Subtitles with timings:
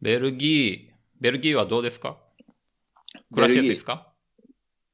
[0.00, 2.16] ベルギー、ベルギーはどうですか？
[3.32, 4.08] 暮らしやすいですか？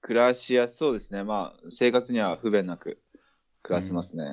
[0.01, 1.23] 暮らしやすそうですね。
[1.25, 3.01] まあ、生活には不便なく
[3.63, 4.25] 暮らせますね。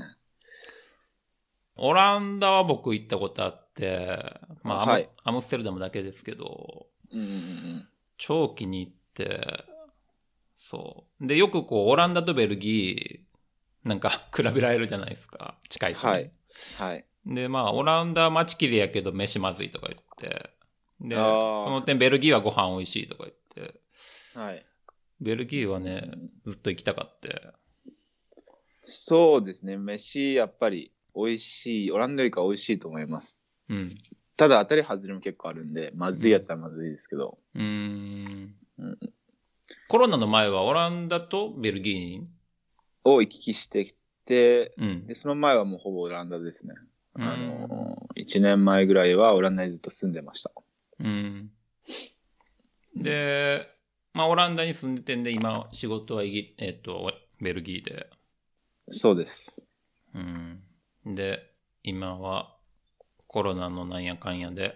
[1.76, 7.88] オランダは僕行ったことあって、まあ、アムはいアムステルダムだけですけど、うんうんうん
[8.18, 9.66] 長期に行って、
[10.56, 11.28] そう。
[11.28, 15.58] で、よくこう、オランダとベルギー、なんか 比べられるじゃないですか。
[15.68, 16.10] 近いし、ね。
[16.10, 16.32] はい。
[16.78, 17.06] はい。
[17.26, 20.52] で、まあ、オランダは街きれいやけど飯まずいとか言って、
[21.04, 21.22] で、そ
[21.70, 23.76] の点ベルギーはご飯美味しいとか言って、
[24.36, 24.66] はい。
[25.20, 26.12] ベルギーはね、
[26.46, 27.42] ずっと行きたかって。
[28.84, 29.78] そうですね。
[29.78, 31.92] 飯、やっぱり美味しい。
[31.92, 33.38] オランダよりか美味しいと思います。
[33.70, 33.90] うん。
[34.36, 37.38] ただ当たり外れも結構あるんで、まずいやつはまずいですけど。
[37.56, 39.00] うーんうん
[39.88, 42.28] コロナの前はオランダとベルギーに？
[43.06, 45.14] を行き来してきて、うんで、。
[45.14, 46.76] その前はもうほぼオランダですね。
[47.16, 50.52] うんあの、1年前ぐらいはオランダにずっと住んでました。
[51.00, 51.52] うん。
[52.96, 53.68] で、
[54.14, 58.10] まあ、オランダに住んでてんで、今、仕事はイギ、えっ、と、ベルギーで。
[58.90, 59.68] そうです。
[60.14, 60.64] うん。
[61.06, 61.52] で、
[61.84, 62.56] 今は、
[63.28, 64.76] コロナのなんやかんやで、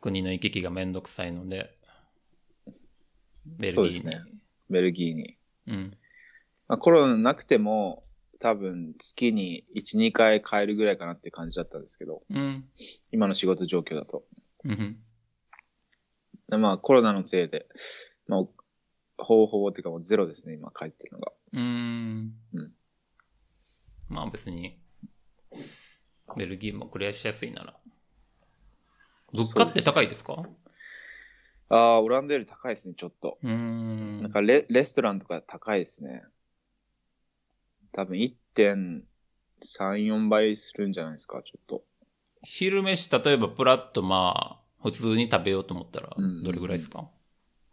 [0.00, 1.76] 国の行き来がめんどくさいので、
[3.46, 3.82] ベルギーに。
[3.82, 4.22] そうですね
[4.70, 5.38] ベルギーに。
[5.68, 5.96] うん。
[6.66, 8.02] まあ、コロナなくても、
[8.40, 12.64] 多分月に1、2回帰るぐらいかなって感じだったんですけど、うん。
[13.10, 14.24] 今の仕事状況だと。
[14.64, 15.02] うん。
[16.48, 17.68] でまあコロナのせいで、
[18.26, 18.40] まあ、
[19.18, 21.32] ほぼほぼっていうかもうゼロですね、今帰ってるのが。
[21.52, 22.34] うん。
[22.54, 22.72] うん
[24.08, 24.78] まあ別に、
[26.34, 27.76] ベルギーも暮らしやすいなら。
[29.34, 30.48] 物価って高いですか？
[31.68, 33.38] ああ、オランダより高いですね、ちょっと。
[33.42, 34.22] うーん。
[34.22, 36.24] なんかレレストランとか高いですね。
[37.92, 39.04] 多分1.3、
[40.06, 41.84] 4倍するんじゃないですか、ちょっと。
[42.42, 47.08] 昼飯、例えばプラッとまあ、普通に食べようと思ったらうん、どれぐらいですか、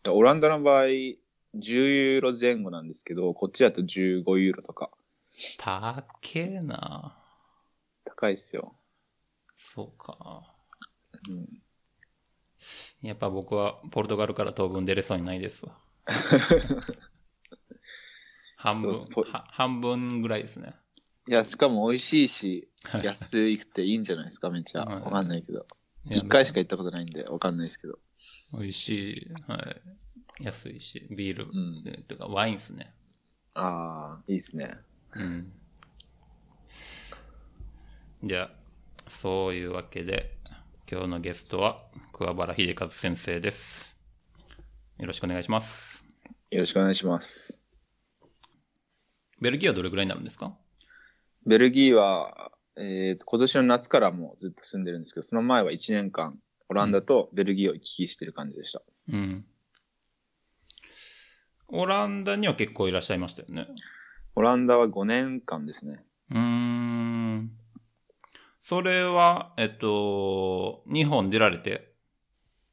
[0.10, 1.18] オランダの場合、10
[1.56, 4.92] ユーロ前後なんですけど、こっちだと15ユーロとか。
[5.58, 6.06] 高
[6.36, 7.18] えな
[8.06, 8.76] 高いですよ。
[9.58, 10.54] そうか。
[11.30, 11.48] うん、
[13.02, 15.78] やっぱ僕はポルトガルから当分出れそうにないですわ。
[18.58, 18.96] 半分
[19.50, 20.76] 半分ぐらいですね。
[21.28, 24.82] いや、しかも美味しいし、はい安くていいんじゃないですか、めっちゃ。
[24.86, 25.66] はいわかんないけど。
[26.08, 27.98] 一回しか行ったことないんで、わかんないですけど。
[28.54, 29.16] 美味しい。
[29.48, 30.44] はい。
[30.44, 32.94] 安いし、ビール、んえとかワインですね。
[33.56, 34.78] ああ、いいですね。
[35.16, 35.52] うん。
[38.24, 40.38] じゃあ、そういうわけで、
[40.92, 41.78] 今日のゲストは
[42.12, 43.96] 桑原秀和先生です。
[45.00, 46.06] よろしくお願いします。
[46.52, 47.60] よろしくお願いします。
[49.42, 50.56] ベルギーはどれぐらいになるんですか？
[51.46, 56.40] ベルギーは、えーと、今年の夏からもうずっと住んでるんですけど、その前は1年間、
[56.70, 58.82] オランダとベルギーを行き来してる感じでした。
[59.10, 59.46] うん。
[61.68, 63.68] オランダには結構いらっしゃいましたよね。
[64.36, 66.04] オランダは5年間ですね。
[66.32, 67.52] うーん。
[68.62, 71.94] それは、えっと、日本出られて、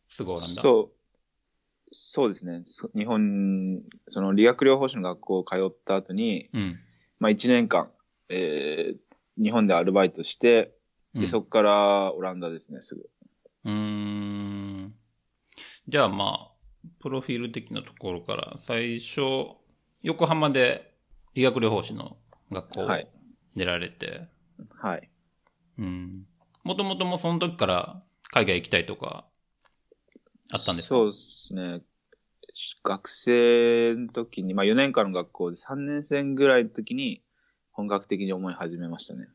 [0.09, 0.62] すぐオランダ？
[0.62, 0.93] そう、
[1.93, 2.62] そうですね。
[2.65, 6.59] そ日本、その理学療法士の学校を通った後に、う。
[6.59, 6.78] うん。
[7.19, 7.91] まあ1年間、
[8.32, 8.97] えー
[9.38, 10.75] 日本でアルバイトして、
[11.15, 13.09] うんで、そこからオランダですね、すぐ。
[13.65, 14.94] うーん。
[15.88, 19.22] じゃあまあ、プロフィール的なところから、最初、
[20.03, 20.94] 横浜で
[21.34, 22.19] 理学療法士の
[22.50, 23.09] 学校をはい
[23.56, 24.28] 出られて、
[24.70, 25.10] はい。
[25.78, 26.26] うん。
[26.62, 29.26] もともともその時から海外行きたいとか、
[30.50, 30.94] あったんですか？
[30.94, 31.82] そうですね。
[32.84, 37.22] 学生の時に、まあ4年間の学校で3年生ぐらいの時に
[37.72, 39.28] 本格的に思い始めましたね。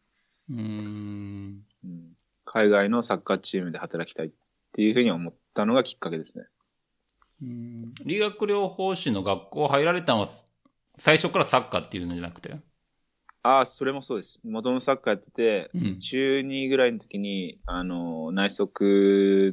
[0.50, 1.66] うーん。
[1.84, 2.16] うん、
[2.46, 4.30] 海外のサッカーチームで働きたいっ
[4.74, 6.46] ていうふうに思ったのがきっかけですね。
[7.42, 10.30] うん理学療法士の学校入られたのは、
[10.98, 12.56] 最初からサッカーっていうのじゃなくて？
[13.44, 14.40] ああ、それもそうです。
[14.44, 16.00] 元のサッカーやってて、うん。
[16.00, 18.72] 中2ぐらいの時に、あの、内側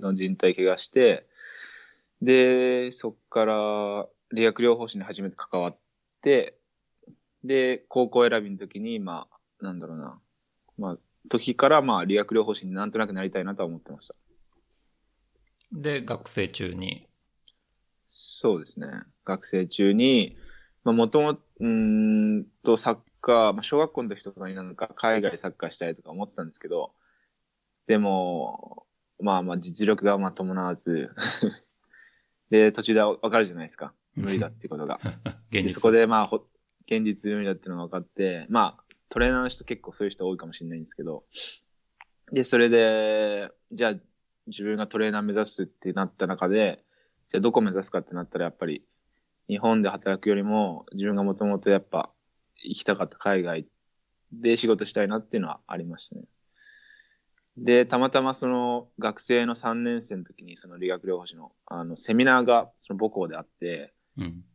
[0.01, 1.27] の人体怪我して、
[2.21, 5.79] で、そっから理学療法士に初めて関わっ
[6.23, 6.57] て、
[7.45, 9.29] で、高校選びの時に、ま
[9.61, 10.19] あ、なんだろうな。
[10.79, 10.99] まあ、
[11.29, 14.15] 時から、まあ、理学療法士になんとなくなりたいなとは思ってました。
[15.73, 17.07] で、学生中に。
[18.11, 18.87] そうですね。
[19.25, 20.37] 学生中に、
[20.85, 26.93] まあ、もともと、うーんと、サッカー、まあ、小学校の時とかになんか海外サッカーしたいとか思ってたんですけど、
[27.87, 28.87] でも、
[29.21, 31.11] まあまあ実力がまあ伴わず、
[32.51, 33.95] で、途中でわかるじゃないですか。
[34.15, 35.01] 無理だっていうことが。
[35.51, 35.63] 現実。
[35.63, 36.47] でそこでまあ、ほ
[36.87, 41.25] 現実無理だっていうのが分かって、まあ、トレーナーの人結構そういう人多いかもしれないんですけど、
[42.33, 43.95] で、それで、じゃあ、
[44.47, 46.85] 自分がトレーナー目指すってなった中で、
[47.29, 48.85] じゃあどこ目指すかってなったらやっぱり
[49.49, 52.11] 日本で働くよりも自分がもともとやっぱ
[52.63, 53.67] 行きたかった海外
[54.33, 56.23] で仕事したいなっていうのはありましたね。
[57.57, 63.95] で、たまたまその学生の3年生の時にその理学療法士のあのセミナーがその母校であって、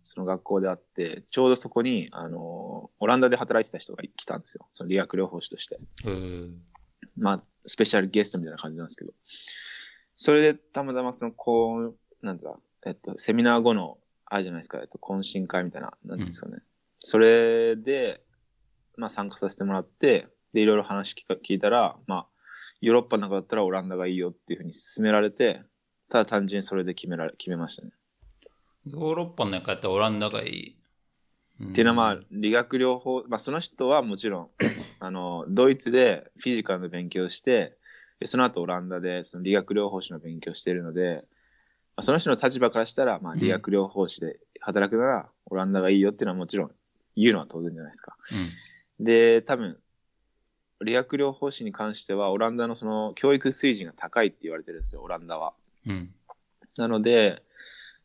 [0.04, 4.68] その学校であって、ちょうどそこに、あの、オランダで働いてた人が来たんですよ。
[4.72, 5.80] その理学療法士として。
[6.06, 6.52] えー、
[7.18, 9.12] まあ、スペシャルゲストみたいな感じなんですけど。
[10.16, 16.62] それでたまたまその、こう、なんだ、えっと、セミナー後の、あるじゃないですか、えっと、懇親会みたいな、なんていうんですかね。
[17.00, 18.22] それで、
[18.96, 22.28] まあ参加させてもらって、で、いろいろ話聞か聞いたら、まあ、
[22.82, 25.64] ヨーロッパの中だったらオランダがいいよっていうふうに勧められて、
[26.10, 27.92] ただ単純にそれで決められ、決めましたね。
[28.88, 30.72] ヨーロッパの中やったらオランダがいい。
[30.72, 34.50] っっていうのはまあ、理学療法、まあその人はもちろん、
[35.00, 37.78] あの、ドイツでフィジカルの勉強をして、
[38.20, 41.26] でその後オランダでその理学療法士の勉強をしているので、
[41.96, 46.72] まあ、その人の立場からしたら、まあうん理学療法士で働くならオランダがいいよっていうのはもちろん
[47.16, 48.18] 言うのは当然じゃないですか。
[49.00, 49.80] で、多分、
[50.82, 55.54] 理学療法士に関してはオランダのその教育水準が高いって言われてるんですよ、オランダは。
[55.86, 55.92] うん。
[55.92, 56.14] うん。
[56.78, 57.44] なので、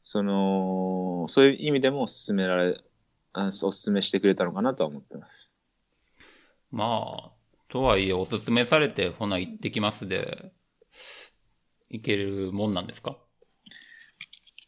[0.04, 2.78] その、そういう意味でも勧められ、
[3.32, 5.50] あお勧めしてくれたのかなとは思ってます。
[6.70, 7.30] まあ、
[7.68, 10.52] とはいえ、おすすめされて、ほな行ってきますで、
[11.90, 13.16] 行けるもんなんですか？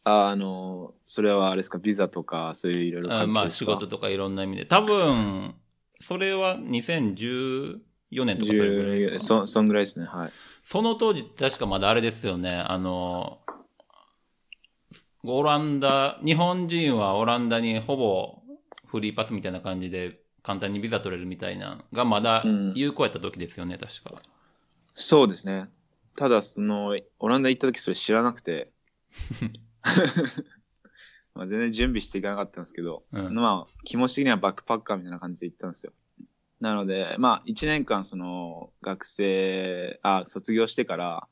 [0.03, 4.65] ああの、それはあれですか、ビザとか、そういういろいろあまあ、仕事とかいろんな意味で。
[4.65, 5.53] 多分、
[6.01, 7.79] それは2014
[8.11, 9.19] 年とかそれぐらいですか？
[9.19, 10.31] そ、そんぐらいですね、はい。
[10.63, 12.51] その当時、確かまだあれですよね。
[12.51, 13.39] あの、
[15.23, 18.41] オランダ、日本人はオランダにほぼ
[18.85, 24.21] フリーパスみたいな感じで簡単にビザ取れるみたいながまだうん有効やった時ですよね、確か。
[24.95, 25.69] そうですね。
[26.15, 28.71] ただ、その、オランダ行った時それ知らなくて、
[31.35, 35.93] まあ全然準備していかなかったんですけど、うんまあ、気持ち的にはバックパッカーみたいな感じで行ったんですよ。
[36.59, 41.27] なので、まあ、1年間、その、学生、あ、卒業してから、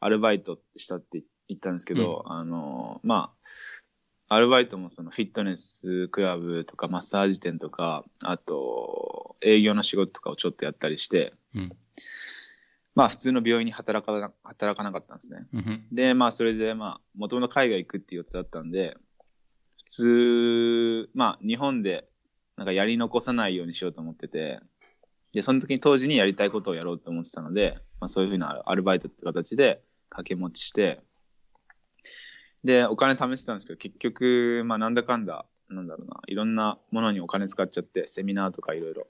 [0.00, 1.24] アルバイトしたって言っ
[1.58, 3.32] たんですけど、あの、ま
[4.28, 11.72] あ、アルバイトもそのフィットネスクラブとかマッサージ店とか、あと、営業の仕事とかをちょっとやったりして、うん。
[12.94, 15.48] まあ普通の病院に働かな働かなかったんですね。
[15.52, 15.86] うん。
[15.92, 18.96] で、まあそれでまあ、もともと海外行くっていう予定だったんで、
[19.78, 19.84] 普
[21.04, 22.08] 通、まあ日本で
[22.56, 24.60] なんかやり残さないようにしようと思ってて、
[25.32, 31.02] で、その時に当時にやりたいことをやろうと思ってたので、まあそういうふうなアルバイトって形で掛け持ちして、
[32.64, 39.08] で、お金貯めてたんですけど、結局、まあなんだかんだ、なんだろうな、いろんなものにお金使っちゃって、セミナーとかいろいろ。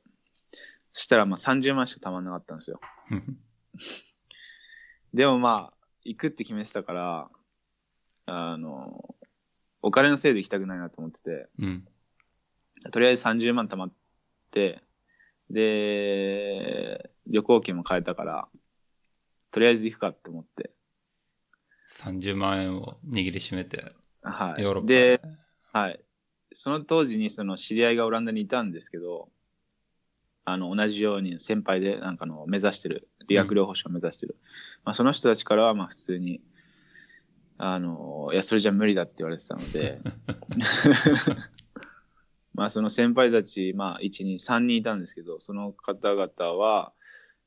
[0.93, 2.81] そしたらまあ30万しか貯まんなかったんですよ。
[5.15, 7.31] でもまあ、行くって決めてたから、
[8.27, 9.15] あの、
[9.83, 11.87] お金のせいで行きたくないなと思ってて、うん。
[12.91, 13.93] とりあえず30万貯まっ
[14.51, 14.83] て、
[15.51, 18.49] で、旅行券も買えたから、
[19.51, 20.71] とりあえず行くかって思って、
[21.99, 23.93] 30万円を握りしめて、
[24.23, 24.63] はい。
[24.63, 25.21] ヨーロッパで、
[25.73, 26.01] はい。
[26.53, 29.29] その当時にその知り合いがオランダにいたんですけど、
[30.45, 34.37] あの、同じように先輩でなんかの目指してる、理学療法士を目指してる。
[34.85, 36.41] まあその人たちからはまあ普通に、
[37.59, 40.01] あの、いや、それじゃ無理だって言われてたので、
[42.55, 46.93] まあその先輩たち、まあ1、2、3人いたんですけど、その方々は、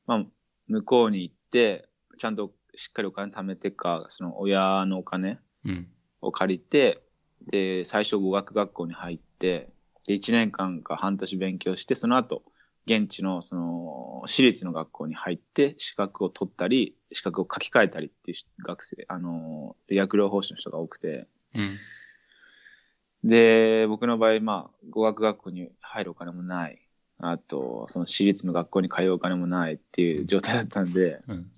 [0.06, 0.24] まあ
[0.68, 5.88] 向こうに行って、ちゃんとしっかりお金貯めてか、その親のお金、うん。
[6.20, 7.02] を借りて、
[7.50, 9.70] で、最初語学学校に入って、
[10.06, 12.42] で、1年間か半年勉強して、その後、
[12.86, 23.28] 現地の、その、私立の学校に入って、資格を取ったり、資格を書き換えたりっていう学生、あの、理学療法士の人が多くて、うん。
[23.28, 26.80] で、僕の場合、まあ、語学学校に入るお金もない。
[27.18, 31.50] あと、その私立の学校に通うお金もないっていう状態だったんで、うん。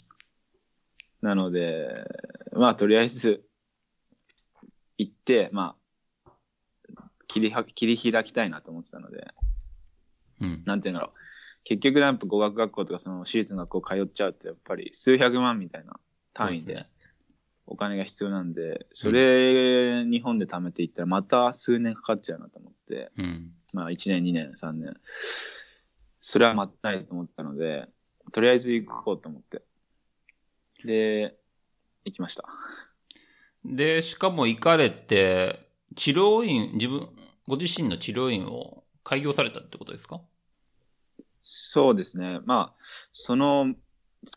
[1.22, 2.04] なので、
[2.52, 3.44] まあ、とりあえず、
[4.96, 5.76] 行って、ま
[6.24, 6.32] あ、
[7.26, 9.28] 切りは、切り開きたいなと思ってたので、
[10.40, 10.62] うん。
[10.64, 11.18] なんていうんだろう。
[11.64, 15.98] 結局、なんか語学学校とか、その私立の学校通っちゃうと、やっぱり数百万みたいな
[16.32, 16.86] 単位で
[17.66, 23.52] お金が必要なんで、それ、日本で貯めていったら、また数年かかっちゃうなと思って、うん。
[23.74, 24.94] まあ、1年、2年、3年。
[26.20, 27.88] それは待ったないと思ったので、
[28.32, 29.62] とりあえず行こうと思って。
[30.84, 31.36] で、
[32.04, 32.44] 行きました。
[33.64, 37.08] で、しかも行かれて、治療院、自分、
[37.46, 40.20] ご自身の治療院を開業されたってことですか？
[41.42, 42.40] そうですね。
[42.44, 42.82] まあ、
[43.12, 43.74] その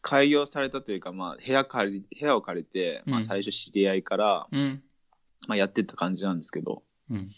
[0.01, 4.83] 開業されたというか、まあ、部屋借り、部屋を借りて、まあ、うん最初知り合いから、うん。
[5.47, 7.29] まあ、やってった感じなんですけど、うん。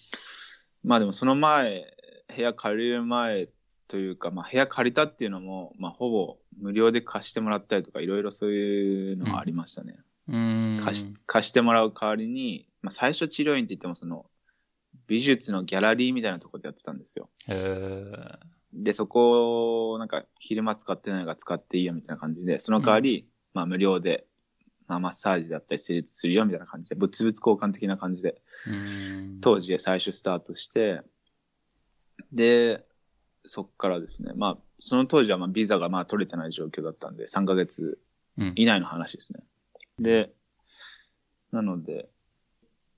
[0.83, 1.95] まあでもその前、
[2.35, 3.47] 部屋借りる前
[3.87, 9.97] というか、まあ部屋借りたっていうのも、まあほぼ無料で貸してもらったりとか、いろいろそういうのがありましたね。
[10.27, 10.81] うん。
[10.83, 14.25] 貸し貸してもらう代わりに、まあ最初治療院って言ってもその、
[15.07, 17.29] 美術のギャラリーみたいなところでやってたんですよ。
[17.47, 18.37] へー
[18.73, 24.25] で、そこをなんか昼間使ってないから使っていいよみたいな感じで、その代わり、まあ無料で、
[24.87, 29.39] まあマッサージだったり成立するよみたいな感じで、物々交換的な感じで、うん。
[29.41, 31.01] 当時で最初スタートして、
[32.31, 32.83] で、
[33.45, 37.99] そっからですね、まあ、その当時はまあビザがまあ取れてない状況だったんで、3ヶ月
[38.37, 38.53] うん。
[38.55, 39.39] 以内の話ですね。
[39.99, 40.33] で、
[41.51, 42.09] なので、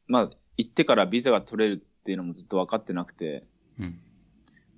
[0.08, 3.46] まあ、行ってからビザが取れるっていうのもずっと分かってなくて、
[3.80, 4.00] うん。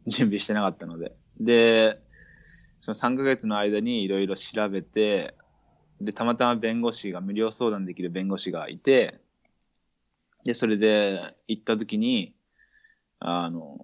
[0.07, 1.15] 準備してなかったので。
[1.39, 2.01] で、
[2.81, 5.35] その3ヶ月の間にいろいろ調べて、
[6.01, 9.19] で、たまたま弁護士が、無料相談できる弁護士がいて、
[10.43, 12.35] で、それで行った時に、
[13.19, 13.79] あの、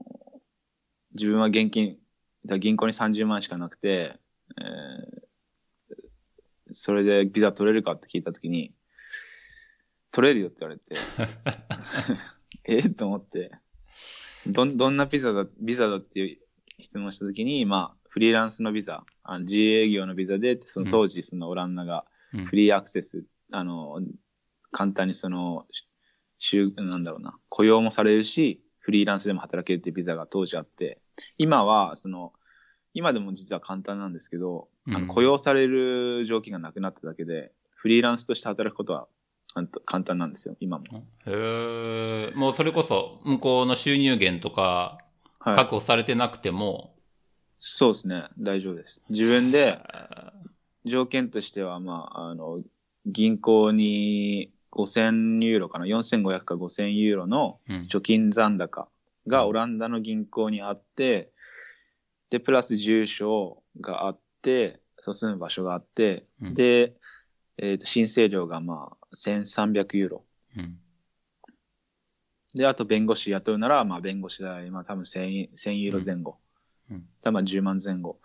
[1.13, 1.97] 自分は現金、
[2.59, 4.19] 銀行に30万しかなくて、
[4.57, 5.23] えー
[6.73, 8.73] それでビザ取れるかって聞いた時に、
[10.11, 10.95] 取れるよって言われて、
[12.65, 12.89] え？
[12.89, 13.51] と思って、
[14.47, 16.37] どん、どんなビザだ、ビザだっていう
[16.79, 22.45] 質問したときに、まあ、フリーランスのビザ、あの自営業のビザで、その当時、そのオランダがうん。
[22.45, 24.01] フリーアクセス、あの、
[24.71, 25.67] 簡単にその、
[26.39, 30.99] しゅなんだろうな、雇用もされるし、フリーランスでも働けるっていうビザが当時あって、
[31.37, 32.33] 今は、その、
[32.93, 39.07] 今でも実は簡単なんですけど、あうんの雇用される条件がなくなっただけで、フリーランスとして働くことは
[39.85, 40.85] 簡単なんですよ、今も。
[41.25, 42.31] へえ。
[42.35, 44.97] もうそれこそ、向こうの収入源とか、
[45.39, 45.55] はい。
[45.55, 46.93] 確保されてなくても、
[47.59, 49.01] そうですね、大丈夫です。
[49.09, 50.33] 自分で、あ
[50.83, 52.61] 条件としては、まあ、あの、
[53.05, 57.59] 銀行に5000ユーロかな、4500か5000ユーロの。
[57.89, 58.89] 貯金残高
[59.27, 61.31] がオランダの銀行にあって、
[62.29, 66.95] で、プラス住所があって、そう住む場所があって、うんで、
[67.57, 70.25] えっ、と、申請料がまあ、1300ユーロ。
[70.57, 70.79] うん。
[72.55, 76.37] で、あと弁護士雇うなら、まあ、弁護士代、まあ、多分1000、1000ユーロ前後。
[76.89, 77.05] うん。
[77.21, 78.19] 多分10万前後。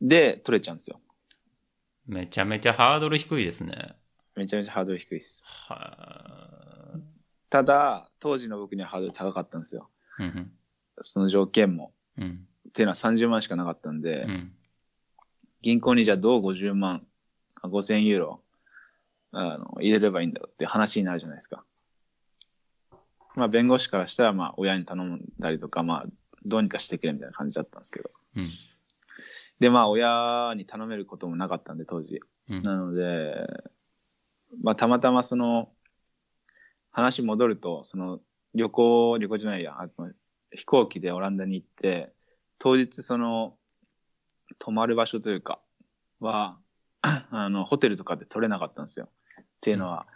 [0.00, 1.00] で、取れちゃうんですよ。
[2.06, 3.96] めちゃめちゃハードル低いですね。
[4.36, 5.44] めちゃめちゃハードル低いです。
[5.46, 7.00] は
[7.48, 9.88] ただ、当時の僕にはハードル高かったんですよ。
[10.18, 10.22] い。
[10.22, 10.52] うん
[11.02, 11.92] その条件も。
[12.16, 12.24] うん。
[12.24, 12.48] うん。
[12.68, 14.52] っていうのは30万しかなかったんで、うん。
[15.62, 17.06] 銀行にじゃあどう50万、
[17.60, 18.40] あ5000ユーロ、
[19.32, 21.64] あの、入れればいいんだろうって話になるじゃないですか。
[23.34, 26.06] まあ、弁護士からしたら、まあ、親に頼んだりとか、まあ、
[26.44, 28.10] どうにかしてくれみたいな感じだったんですけど。
[28.36, 28.48] うん。
[29.58, 32.20] で、まあ、親に頼めることもなかったんで、当時。
[32.48, 32.60] うん。
[32.60, 33.46] なので、
[34.66, 35.68] まあ、たまたまその、
[36.90, 38.18] 話戻ると、その、
[38.52, 40.10] 旅行、旅行じゃないや、あの
[40.50, 42.12] 飛行機でオランダに行って、
[42.58, 43.54] 当日その、
[44.58, 45.60] 泊まる場所というか、
[46.18, 46.58] は、
[47.30, 49.08] あの、ホテルとかで取れなかったんですよ。
[49.40, 50.08] っていうのは、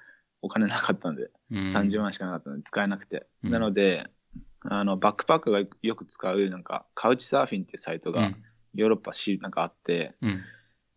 [0.42, 3.28] お金なかったんで、うん30万しかなかったので使えなくて。
[3.44, 4.10] うんなので、
[4.62, 8.32] あの、バックパックがよく使う、なんか、カウチサーフィンっていうサイトが、
[8.74, 10.40] ヨーロッパし、なんかあって、うん。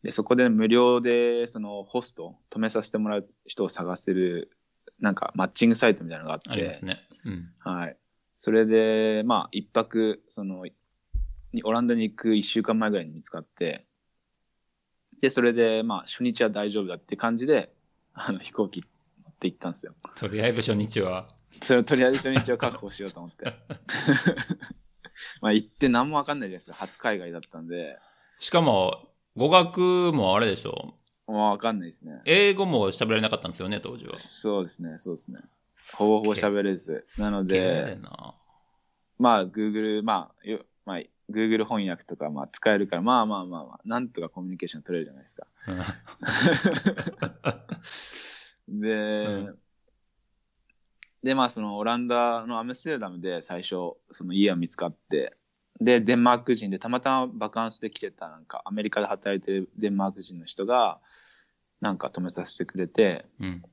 [0.04, 4.52] で、そこで無料で、その、ホスト、止めさせてもらう人を探せる、
[5.00, 7.08] なんか、マッチングサイトみたいなのがあって、ありますね。
[7.26, 7.54] うん。
[7.60, 7.98] はい。
[8.36, 10.66] それで、まあ、一泊、その、
[11.54, 13.86] にオランダに行く一週間前ぐらいに見つかって、
[15.22, 17.74] で、それで、まあ、初日は大丈夫だって感じで、
[18.14, 18.88] あの、飛行機乗
[19.32, 19.96] って行ったんですよ。
[20.16, 21.30] とりあえず初日は。
[21.62, 23.46] そとりあえず初日を確保しようと思って。
[25.40, 26.74] まあ、行って何もわかんないじゃないですか。
[26.76, 28.00] 初海外だったんで、
[28.40, 30.94] しかも、語学もあれでしょ
[31.28, 32.22] もうわかんないですね。
[32.26, 34.16] 英語も喋られなかったんですよね、当時は。
[34.16, 35.40] そうですね、そうですね。
[35.94, 37.06] ほぼほぼ喋れず。
[37.18, 37.98] なので。
[39.18, 40.98] まあ、Google、まあ、よまあ、
[41.32, 45.48] Google 翻訳とか、まあ、使えるから、まあまあまあまあ、なんとかコミュニケーション取れるじゃないですか。
[48.68, 49.60] で、うん
[51.24, 55.38] で、まあ、その、オランダのアムステルダムで最初、その家が見つかって、
[55.82, 61.00] で、デンマーク人で、たまたまバカンスで来てた、なんか、アメリカで働いてるデンマーク人の人が、
[61.82, 63.64] なんか止めさせてくれて、うん。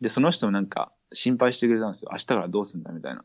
[0.00, 2.10] で、その人もなんか心配してくれたんですよ。
[2.12, 3.24] 明日からどうすんだみたいな。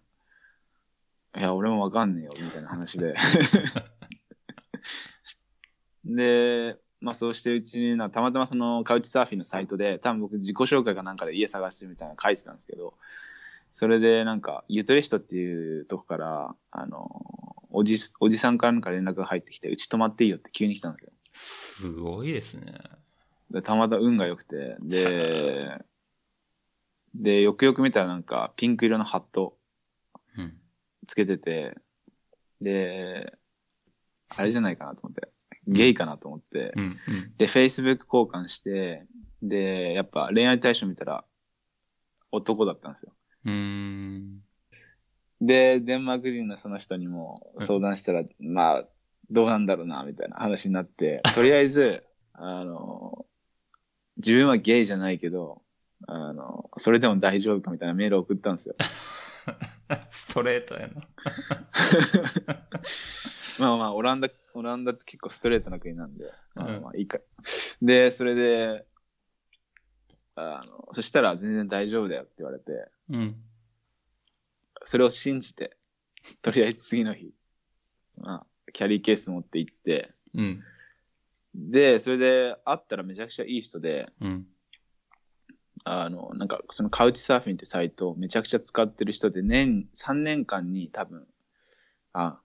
[1.37, 3.15] いや、俺もわかんねえよ、みたいな話で。
[6.03, 12.95] で、まあそうしてるうちにな、たまたまそのカウチサーフィンのサイトで、多分僕自己紹介かなんかで家探してるみたいなの書いてたんですけど、
[13.71, 21.11] それでなんか、ゆとり人っていうとこから、あの、おじ、おじさんからなんか連絡が入ってきて、うち泊まっていいよって急に来たんですよ。
[21.33, 22.73] すごいですね。
[23.49, 25.83] でたまたま運が良くて、で、
[27.15, 29.57] で、よくよく見たらなんかピンク色のハット
[30.37, 30.57] うん。
[31.07, 31.75] つけてて、
[32.61, 33.37] で、
[34.29, 35.29] あれじゃないかなと思って、
[35.67, 36.97] ゲイかなと思って、うん。
[37.37, 39.05] で、Facebook 交換して、
[39.41, 41.25] で、やっぱ恋愛対象見たら
[42.31, 43.13] 男だったんですよ。
[43.45, 44.41] うん。
[45.41, 48.85] で、デンマーク人のその人にも相談したら、まあ、
[49.31, 53.25] どうなんだろうな、みたいな話になって、 とりあえず、あの、
[54.17, 55.63] 自分はゲイじゃないけど、
[56.07, 58.75] あの、それでも大丈夫かみたいなメールを送ったんですよ。
[60.11, 60.93] ストレートやな。
[63.59, 67.19] まあまあ、オランダ、オランダって結構ストレートな国なんで、まあうんまあいいか。
[67.81, 68.85] で、それで、
[70.35, 73.35] あの、そしたら全然大丈夫だよって言われて、うん。
[74.85, 75.77] それを信じて、
[76.41, 77.33] とりあえず次の日、
[78.17, 80.63] まあ、キャリーケース持って行って、うん。
[81.53, 84.47] で、それで会ったらめちゃくちゃいい人で、うん。
[85.83, 91.27] あの、なんかそのカウチサーフィンってサイトをめちゃくちゃ使ってる人で、年、3年間に多分、
[92.13, 92.39] あ、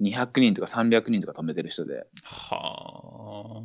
[0.00, 3.62] 200人とか300人とか止めてる人で、は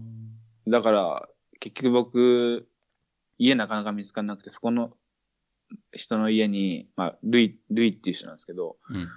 [0.67, 1.27] だから、
[1.59, 2.67] 結局僕、
[3.37, 4.93] 家なかなか見つからなくて、そこの
[5.91, 8.93] 人の家に、まあ、ルイ、ルイっていう人なんですけど、あ。
[8.93, 9.07] うん。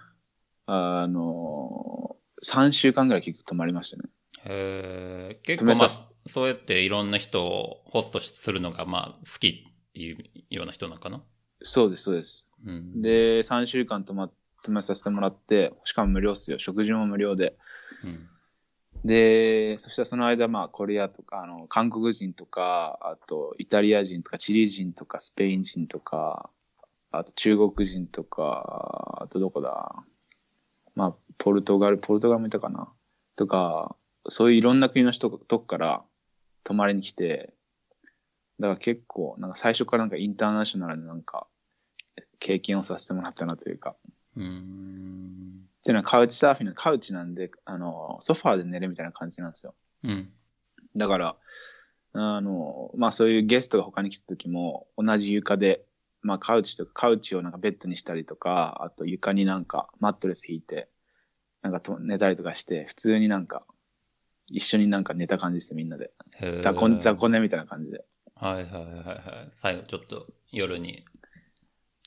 [0.66, 4.04] あの、3週間ぐらい結局泊まりましたね。
[4.44, 5.88] へえ、結構まあ
[6.26, 11.22] そうやっていろんな人をホストするのがまあ好きっていうような人なのかな？
[11.62, 12.48] そうです、そうです。
[12.64, 13.02] うん。
[13.02, 14.30] で、3週間泊ま、
[14.62, 16.58] 泊めさせてもらって、しかも無料っすよ。
[16.58, 17.56] 食事も無料で。
[18.04, 18.28] うん。
[19.04, 26.50] で、そしたらその間、まあ、コリアとか、あの、韓国人とか、あと、イタリア人とか、チリ人とか、スペイン人とか、
[27.10, 29.94] あと、中国人とか、あと、どこだ？
[30.94, 32.92] まあ、ポルトガル、ポルトガルもいたかな？
[33.34, 33.96] とか、
[34.28, 36.04] そういういろんな国の人とこから
[36.62, 37.54] 泊まりに来て、
[38.60, 41.48] だから結構、なんか最初からなんかインターナショナルななんか、
[42.38, 43.96] 経験をさせてもらったなというか。
[44.36, 45.68] うん。
[45.82, 49.74] っていうのはカウチサーフィンのカウチなんで、あの、ソファーで寝るみたいな感じなんですよ。
[50.04, 50.32] うん。
[50.94, 51.36] だから、
[52.12, 55.84] あの、まあそういうゲストが他に来た時も、同じ床で、
[56.20, 60.88] まあカウチとか、カウチをなんかベッドにしたりとか、あと床になんかマットレス引いて、
[61.62, 63.66] なんかと寝たりとかして、普通になんか、
[64.46, 66.12] 一緒になんか寝た感じですよ、みんなで。
[66.60, 68.04] 雑魚、雑魚寝みたいな感じで。
[68.36, 69.52] はいはいはいはい。
[69.60, 71.04] 最後ちょっと夜に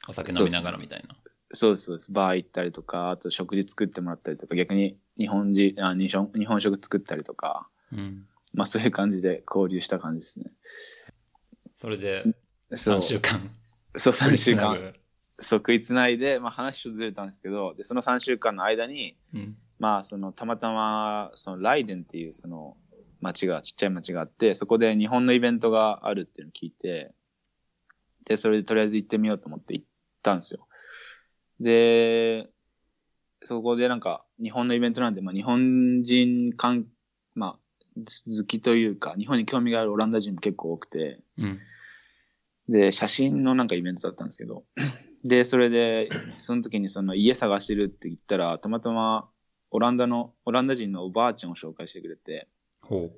[0.08, 1.14] お酒飲みながらみたいな。
[1.14, 1.25] そう
[1.56, 2.12] です、そうです。
[2.12, 8.26] バー行ったりとか、あと食事作ってもらったりとか、逆に日本人、あ日本日本食作ったりとか、うん。
[8.54, 10.46] まあそういう感じで交流した感じですね。
[11.76, 12.24] それで
[12.74, 13.40] そう3週間。
[13.98, 14.94] そう、3週間。
[15.40, 19.58] そう、食いつないで、まあ話ちょっとずれたんですけど、で、その3週間の間に、うん。
[19.80, 22.78] まあ、その、たまたま、その、ライデンっていう、その、
[23.20, 27.14] 町が、ちっちゃい町があって、そこで日本のイベントがあるっていうのを聞いて、
[28.26, 29.86] で、それでとりあえず行ってみようと思って行っ
[30.22, 30.65] たんですよ。
[31.60, 32.50] で、
[33.44, 36.88] そこでなんか、日本のイベントなんで、まあ、日本人関、
[37.36, 37.60] まあ、
[37.96, 41.60] 好きというか、日本に興味があるオランダ人も結構多くて、うん。
[42.68, 44.64] で、写真のなんかイベントだったんですけど、
[45.24, 46.10] で、それで、
[46.42, 49.30] その時にその家探してるって言ったら、たまたま
[49.72, 52.48] オランダの、オランダ人のおばあちゃんを紹介してくれて、
[52.82, 53.12] ほ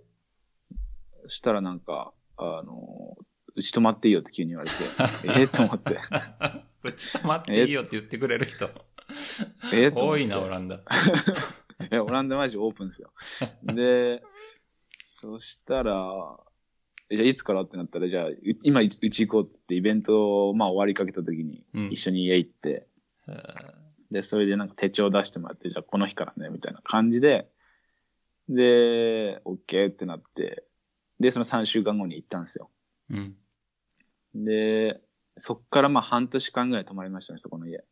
[1.23, 3.17] そしたらなんか、あの、
[3.56, 4.76] うち泊まっていいよって急に言われて、
[5.39, 6.00] ええと思って、
[6.88, 6.89] う。
[6.89, 8.69] うち泊まっていいよって言ってくれる人。
[9.73, 9.91] え。
[9.93, 10.76] 多いな、オランダ。
[10.78, 10.82] い
[11.91, 13.12] や、オランダマジオープンですよ。
[13.63, 14.23] で、
[14.97, 16.39] そしたら、
[17.10, 22.88] えじゃあいつからってなったら、じゃあ、う今うち行こうって言って、イベント、まあ終わりかけた時にうん一緒に家行って、
[23.28, 27.50] へーで、それでなんか手帳出してもらって、じゃあこの日からね、みたいな感じで、
[28.50, 30.63] で、OK ってなって、
[31.19, 32.69] で、その3週間後に行ったんですよ。
[33.10, 33.36] うん。
[34.34, 35.02] で、
[35.38, 37.84] そっからまあ半年間ぐらい泊まりましたね、そこの家。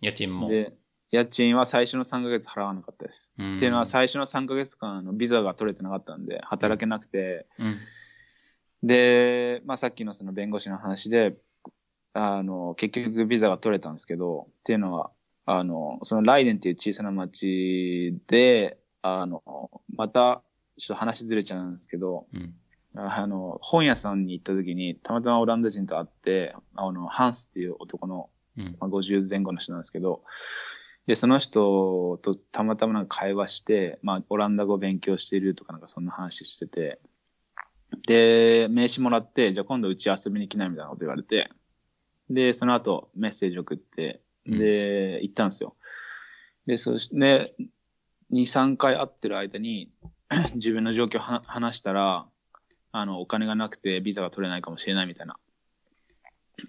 [0.00, 0.48] 家賃も。
[0.48, 0.74] で、
[1.10, 3.32] 家賃は最初の3ヶ月払わなかったです。
[3.38, 7.76] うんっていうのは最初の3ヶ月間、あのビザが取れてなかったんで、働けなくて、うん。
[8.82, 11.36] で、まあさっきのその弁護士の話で、
[12.12, 15.10] あの、結局ビザが取れたんですけど、っていうのは、
[15.46, 19.42] あの、そのライデンっていう小さな町で、あの、
[19.94, 20.42] また、
[20.76, 22.54] ちょっと話ずれちゃうんですけど、うん。
[22.94, 28.76] あの、本屋さんに行った時に、たまたまオランダ人と会って、あの、ハンスっていう男の、うん。
[28.80, 30.22] まあ、50前後の人なんですけど、
[31.06, 37.00] で、その人とたまたまなんか会話して、まあ、オランダ語を勉強しているとかなんかそんな話してて、
[38.06, 41.50] で、名刺もらって、じゃあ今度うち遊びに来ないみたいなこと言われて、
[42.28, 45.76] で、その後メッセージ送って、で、行ったんですよ。
[46.66, 47.54] で、そして、
[48.30, 49.90] 2、3回会ってる間に、
[50.54, 52.26] 自分の状況をは話したら、
[53.00, 55.36] あの、お金がなくてビザが取れないかもしれないみたいな。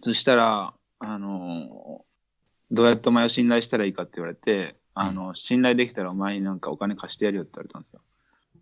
[0.03, 2.05] そしたら、あの、
[2.71, 8.01] どうやってお前を信頼したらいいかって言われて、あの、信頼できたらお前になんかお金貸してやるよって言われたんですよ。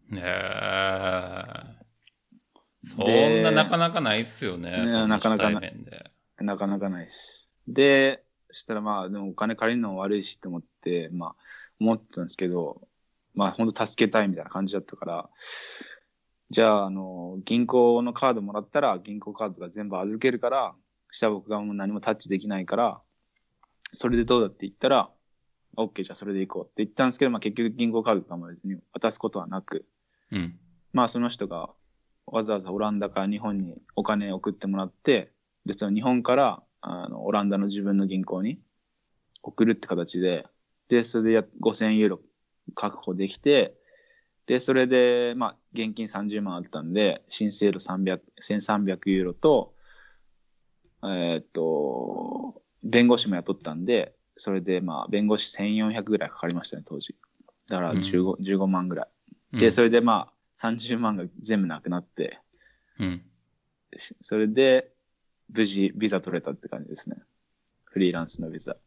[0.10, 1.78] ねえ。
[2.96, 4.72] そんななかなかないっすよね。
[4.86, 6.12] ねなかなかな初対面で。
[6.40, 7.52] なかなかないです。
[7.68, 11.36] で、そしたらまあ、でもお金借りるのも悪いしと思って、まあ、
[11.82, 12.88] 思ってたんですけど、
[13.34, 15.30] まあ、本当助けたいみたいな感じだったから、
[16.50, 20.76] じゃあ、あの、銀行のカードもらったら、銀行カードが全部預けるから、
[21.12, 23.02] したら僕がもう何もタッチできないから、
[23.94, 25.10] それでどうだって言ったら、
[25.76, 29.86] OK、じゃあそれで行こうって言ったんですけど、まあ結局銀行カードとかも別に渡すことはなく、
[30.32, 30.58] うん。
[30.94, 31.70] まあその人が
[32.26, 35.32] わざわざオランダから日本にお金送ってもらって、
[35.66, 38.60] で、その日本からあのオランダの自分の銀行に
[39.44, 40.48] 送るって形で、
[40.90, 42.22] で、それでや5000ユーロ
[42.74, 43.77] 確保できて、
[44.48, 49.76] で、それで、まあ、現金30万あったんで、申請料300、1300ユーロと、
[51.04, 57.16] えーっと、弁護士も雇ったんで、それで、まあ、弁護士1400ぐらいかかりましたね、当時。
[57.68, 59.10] だから15、15万ぐら
[59.54, 59.58] い。
[59.58, 62.40] で、それでまあ、30万が全部なくなって、
[63.00, 63.22] うん。
[63.98, 64.94] しそれで、
[65.54, 67.18] 無事、ビザ取れたって感じですね。
[67.84, 68.78] フリーランスのビザ。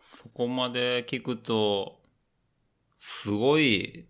[0.00, 2.00] そこまで聞くと、
[2.96, 4.06] すごい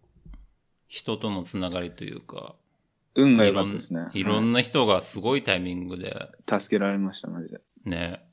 [0.89, 2.57] 人とのつながりというか、
[3.15, 4.11] 運が良かったですね。
[4.15, 7.61] いろんな人がすごいタイミングで、はい助けられました、マジで。
[7.85, 8.25] ね。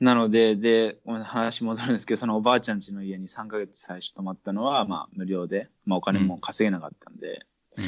[0.00, 7.84] なので、で、話戻るんですけど、そのおばあちゃん家の家に3ヶ月最初泊まったのは、まあ、無料で、まあ、お金も稼げなかったんで、うん。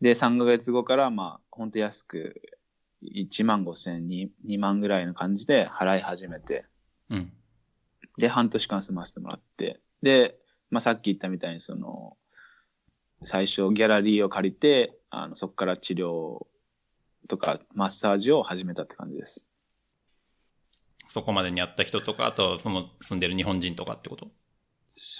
[0.00, 2.40] で、3ヶ月後から、まあ、ほんと安く、
[3.02, 6.66] 1万5千2、2万ぐらいの感じで払い始めて、
[7.10, 7.32] うん。
[8.18, 10.38] で、半年間住ませてもらって、で、
[10.70, 12.16] まあ、さっき言ったみたいに、その、
[13.24, 16.46] 最初ギャラリーを借りて、あの、そこから治療
[17.28, 19.46] とかマッサージを始めたって感じです。
[21.08, 24.28] そこまでに会った人とか、あと、その住んでる日本人とかってこと？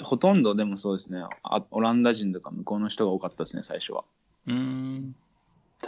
[0.05, 4.05] ほとんどでもそうですねあ、オランダ人とか向こうの人が多かったですね、最初は。
[4.47, 5.15] うーん。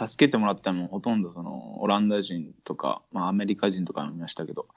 [0.07, 4.67] 助けてもらったのもほとんどその、オランダ人とか、まあ、アメリカ人とかもいましたけど、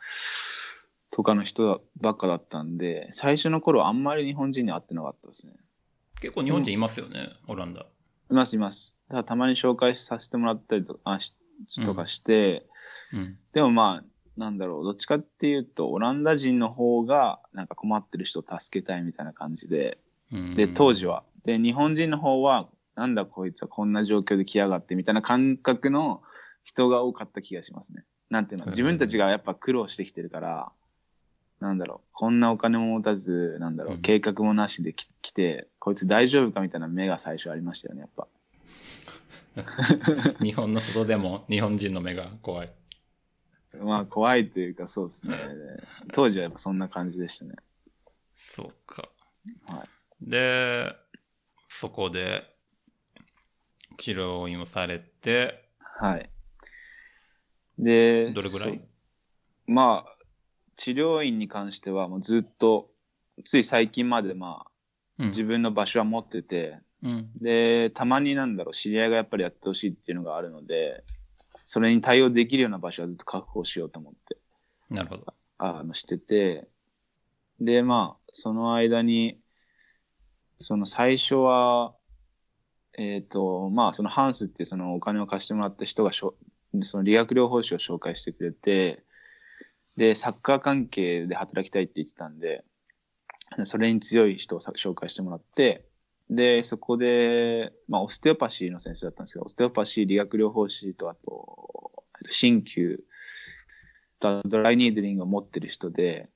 [1.12, 5.52] とかの人ばっかだったんで、最初の頃あんまり日本人に会ってなかったですね。
[6.20, 7.82] 結構日本人いますよね、オランダ。
[7.82, 7.86] い
[8.34, 8.96] ますいます。
[9.08, 11.34] だからたまに紹介させてもらったりとあし
[11.84, 12.66] とかして、
[13.12, 13.38] うん。
[13.52, 19.98] でもまあ、なんだろう、どっちかっていうと、オランダ人の方が、なんか困ってる人を助けたいみたいな感じで、
[20.32, 21.24] うんで、当時は。
[21.44, 26.22] で、日本人の方は、なんだこいつはこんな状況で来やがってみたいな感覚の
[26.64, 28.04] 人が多かった気がしますね。
[28.30, 30.72] なんていうの、自分たちがやっぱ苦労してきてるから、
[31.62, 38.26] なんだろう、こんなお金も持たず、なんだろう、うん計画もなしでき来て、こいつ大丈夫かみたいな目が最初ありましたよね、やっぱ。
[40.42, 42.72] 日本の外でも日本人の目が怖い。
[43.78, 45.36] まあ、怖いというか、そうですね。
[46.12, 47.54] 当時はやっぱそんな感じでしたね。
[48.34, 49.08] そうか。
[49.66, 49.84] は
[50.26, 50.30] い。
[50.30, 50.94] で、
[51.68, 52.44] そこで、
[53.98, 56.28] 治療院をされて、はい。
[57.78, 58.72] で、どれぐらい？
[58.72, 58.82] そう
[59.68, 60.21] まあ、
[60.76, 62.90] 治療院に関してはもうずっと、
[63.44, 64.70] つい最近までまあ、
[65.18, 67.30] うん自分の場所は持ってて、うん。
[67.40, 71.04] で、たまになんだろう、知り合いがやっぱりやってほしいっていうのがあるので、
[71.64, 74.38] それに対応できるような場所はずっと確保しようと思って、
[74.90, 75.34] なるほど。
[75.58, 76.68] あの、してて、
[77.60, 79.38] で、まあ、その間に、
[80.60, 81.94] その最初は、
[82.98, 86.34] えっ、と、まあ、そのハンスってそのお金を貸してもらった人がしょ、
[86.82, 89.02] その理学療法士を紹介してくれて、
[89.96, 92.64] で、サッカー関係で働きたいって言ってたんで、
[93.66, 95.86] それに強い人をさ紹介してもらって、
[96.30, 103.00] で、そこで、まあ、オステオパシーの先生だったんですけど、オステオパシー、理学療法士と、あと鍼灸、
[104.18, 106.30] とドライニードリングを持ってる人で、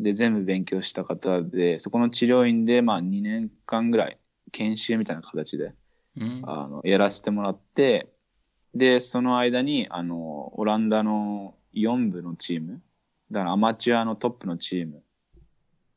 [0.00, 4.18] で、全部勉強した方で、そこの治療院で、まあ、2年間ぐらい、
[4.52, 5.72] 研修みたいな形で、
[6.16, 6.42] うん。
[6.44, 8.12] あの、やらせてもらって、
[8.74, 12.82] で、その間に、あの、オランダの4部のチーム、
[13.30, 15.02] だからアマチュアのトップのチーム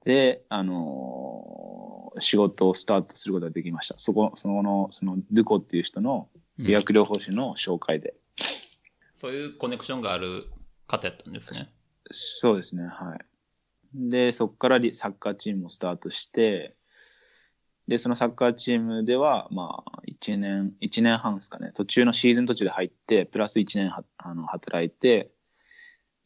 [0.04, 3.96] で、あの、仕事をスタートすることができました。
[3.98, 8.16] そこ、その、その、ドゥコっていう人の理学療法士の紹介で。
[9.14, 10.48] そういうコネクションがある
[10.88, 11.70] 方やったんですね。
[12.12, 13.20] そうですね、はい。
[13.94, 16.76] で、そこからリサッカーチームをスタートして、
[17.88, 25.32] で、そのサッカーチームでは、まあ、1年、一年半ですかね、途中のシーズン途中で入って、プラス1年はあの働いて、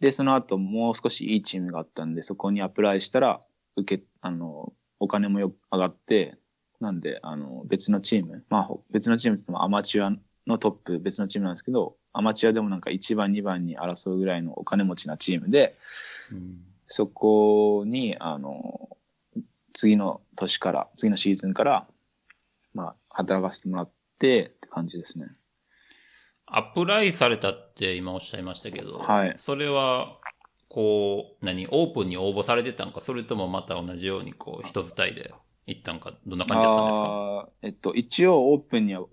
[0.02, 3.42] で、その後もう少しいいチームがあったんで、そこにアプライしたら、
[3.78, 6.38] 受け、あの、お金もよ上がって、
[6.80, 10.12] なんで、あの、別のチーム、まあ、ほ別のチームって言ってもアマチュア
[10.48, 15.78] のトップ、別のチームなんですけど、アマチュアでもなんか1番、2番に争うぐらいのお金持ちなチームで、
[16.32, 16.64] うん。
[16.88, 18.98] そこに、あの、
[19.74, 21.88] 次の年から、次のシーズンから、
[22.74, 25.28] まあ、働かせてもらってって感じですね。
[26.54, 29.34] アプライされたって今おっしゃいましたけど、はい。
[29.38, 30.18] それは、
[30.68, 35.34] こう、何、オープンに応募されてたんか、それともまた同じように、こう、人伝いで
[35.66, 37.50] 行ったんか、どんな感じだったんですか？
[37.62, 39.06] えっと、一応オープンには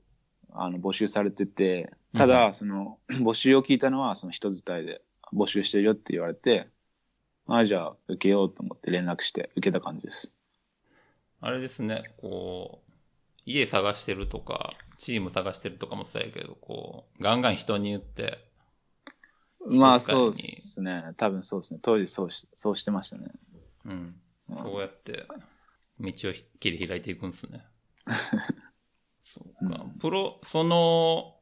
[0.50, 6.68] あの募集されてて、ただ、その、 募集を聞いたのは、その人伝いで募集してるよって言われて、
[7.46, 10.32] ああ、じゃあ受けようと思って連絡して受けた感じです。
[11.40, 12.92] あれですね、こう、
[13.46, 18.46] 家探してるとか、チーム探してるとかもそうやけど、こう、ガンガン人に言って、
[19.66, 21.12] まあそうですね。
[21.16, 21.80] 多分そうですね。
[21.82, 23.30] 当時そうしそうしてましたね。
[23.84, 24.20] うん。
[24.56, 25.26] そうやって、
[26.00, 26.12] 道を
[26.60, 27.64] 切り開いていくんですね。
[29.24, 29.84] そうか。
[30.00, 31.36] プロ、その、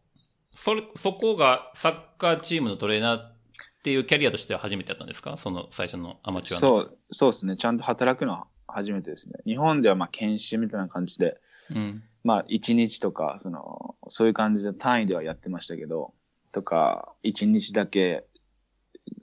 [0.54, 3.36] それ、そこがサッカーチームのトレーナーっ
[3.84, 5.36] ていうキャリアとしては初めてやったんですか？
[5.36, 6.66] その最初のアマチュアの。
[6.66, 7.56] そう、そうですね。
[7.56, 9.38] ちゃんと働くのは初めてですね。
[9.44, 11.38] 日本ではまあ研修みたいな感じで、
[11.70, 12.02] うん。
[12.26, 16.12] まあ一日とか、その、そういう感じで単位ではやってましたけど、
[16.50, 18.24] とか、一日だけ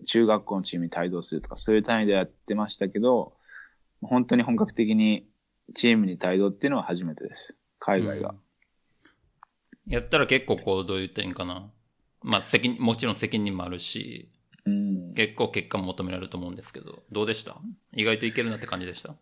[0.06, 3.34] 中学校のチームに帯同するとか、そういう単位でやってましたけど、
[4.02, 5.28] 本当に本格的に
[5.76, 7.58] チームに帯同っていうのは初めてです。
[7.80, 8.30] 海外が。
[8.30, 8.40] うん
[9.86, 11.70] やったら結構こう、どう言ったらいいんかな。
[12.22, 14.32] まあ、責任、もちろん責任もあるし、
[14.64, 15.14] うん。
[15.14, 17.58] 結構結果も求められると思うんですけど、どうでした？
[17.94, 19.10] 意外といけるなって感じでした？
[19.10, 19.16] うん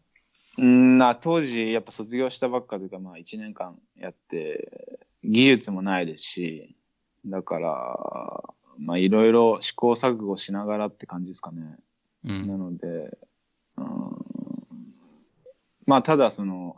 [1.01, 6.75] な当時、やっぱ卒業したばっかというか、まあ1年間やって、技術もないですし、
[7.25, 8.43] だから、
[8.77, 11.77] まあいろいろ試行錯誤しながらって感じですかね。
[12.23, 12.27] う。
[12.27, 13.17] なんので、
[13.77, 13.85] うん、
[15.87, 16.77] まあただその、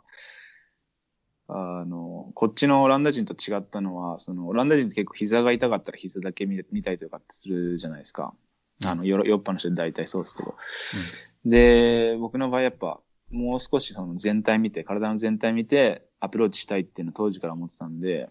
[1.48, 8.34] あの、こっちのオランダ人と違ったのは、そのオランダ人って結構膝が痛かったら膝だけ見見たりとかってするじゃないですか。
[8.84, 10.54] あの、ヨーロッパの人で大体そうですけど。
[11.44, 13.00] で、僕の場合やっぱ、
[13.34, 18.30] もう少しその全体見て、体の全体見てアプローチしたいっていうのを当時から思ってたんで、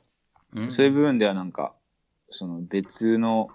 [0.56, 0.72] うん。
[0.72, 1.74] そういう部分ではなんか、
[2.30, 3.50] その別の、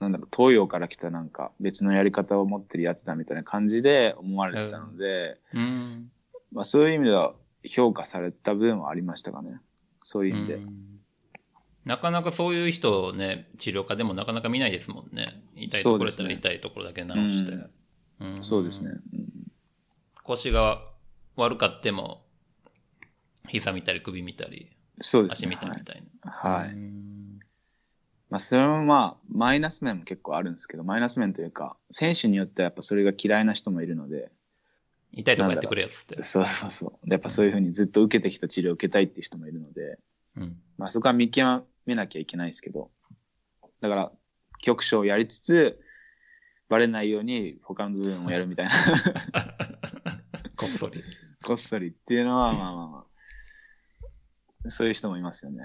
[0.00, 6.10] なんだろう、東洋から来たなんか別のやり方を持ってるやつだみたいな感じで思われてたので、うん。
[6.52, 7.32] まあそういう意味では
[7.64, 9.60] 評価された部分はありましたかね。
[10.04, 10.54] そういう意味で。
[10.54, 10.92] うん
[11.84, 15.24] なかなかそういう人をね、治療家でもなかなか見ないですもんね。
[15.56, 17.52] 痛いところやったらそうですね痛いところだけ直して。
[18.20, 18.92] うんんそうですね。。
[20.22, 20.82] うん腰が
[21.36, 22.24] 悪かっても、
[23.48, 25.48] 膝見たり首見たり、そうですね。
[25.48, 26.30] 足見たりみたいな。
[26.30, 26.60] はい。
[26.60, 26.68] はい。
[26.70, 27.12] うん
[28.32, 34.32] まあそれもまあ、マイナス面も結構あるんですけど、マイナス面というか、選手によってはやっぱそれが嫌いな人もいるので、
[35.12, 36.22] 痛いとこやってくれやつって。
[36.22, 37.10] そうそうそう。
[37.10, 39.98] やっぱそういうふうにずっと受けてきた治療を受けたいっていう人もいるので、
[40.38, 40.56] うん。
[40.78, 42.90] まあそこは見極めなきゃいけないですけど、
[43.82, 44.12] だから、
[44.62, 45.78] 局所をやりつつ、
[46.70, 48.72] バレないように他の部分をやるみたいな、
[50.62, 51.02] こっそり。
[51.44, 53.04] こっそりっていうのは、まあまあま
[54.66, 55.64] あ、そういう人もいますよね。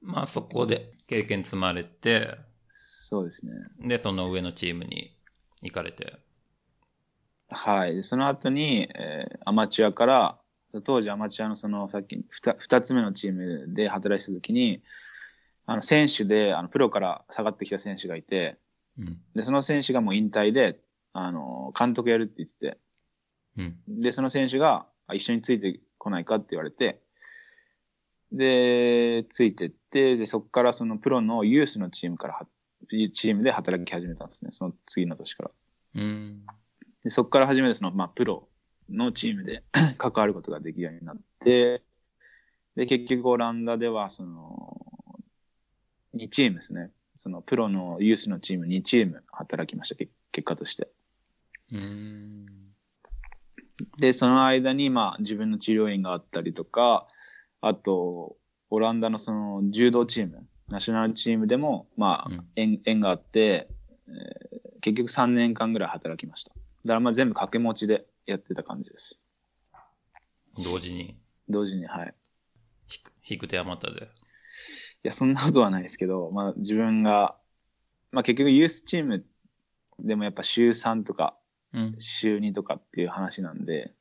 [0.00, 2.38] まあそこで経験積まれて、
[2.70, 3.52] そうですね。
[3.80, 5.16] で、その上のチームに
[5.62, 6.16] 行かれて。
[7.48, 7.96] はい。
[7.96, 10.38] でその後に、えーアマチュアから、
[10.84, 14.82] 当時アマチュアのその、さっき二二つ目のチームで働いてた時に、
[15.66, 18.58] あの、選手で、あの、プロから下がってきた選手がいて、
[18.96, 19.18] うん。
[19.34, 20.80] で、その選手がもう引退で、
[21.14, 22.78] あの、監督やるって言ってて、
[23.58, 24.00] うん。
[24.00, 27.00] で、その選手が、あ一緒についてこないかって言われて、
[28.32, 32.46] で、ついてって、で、そこからそのプロのユースのチームからは、
[32.88, 34.50] チームで働き始めたんですね。
[34.52, 35.50] その次の年から。
[35.96, 36.46] うん。
[37.02, 38.48] で、そこから初めてその、まあ、プロ
[38.88, 39.64] のチームで
[39.98, 41.82] 関わることができるようになって、
[42.76, 44.80] で、結局オランダでは、その、
[46.14, 46.90] 2チームですね。
[47.16, 50.88] その、プロのユースのチーム2チーム働きました、結結果として。
[51.72, 52.67] うん。
[53.98, 57.06] で、その間に、まあ、自分の治療院があったりとか、
[57.60, 58.36] あと、
[58.70, 63.68] オランダのその、柔道チーム、ナショナルチームでも、まあうん、縁、縁があって、
[64.08, 66.50] えー結局3年間ぐらい働きました。
[66.50, 66.54] だ
[66.88, 69.20] から、まあ、全部掛け持ちでやってた感じです。
[70.56, 71.16] 同時に、
[71.48, 72.14] 同時に、はい。
[72.86, 74.04] ひく引く手あまたで？
[74.04, 74.06] い
[75.02, 77.36] や、そんなことはないですけど、まあ、自分が、
[78.12, 79.24] まあ、結局ユースチーム
[79.98, 81.47] でもやっぱ週3とかうん。
[81.98, 83.92] 週2とかっていう話なんで、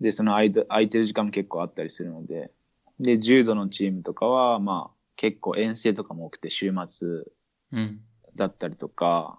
[0.00, 2.50] で、その間空いてる時間も結構あったりするので、
[2.98, 7.24] で、柔道のチームとかは、まあ、結構遠征とかも多くて週末
[7.72, 8.00] うん。
[8.34, 9.38] だったりとか、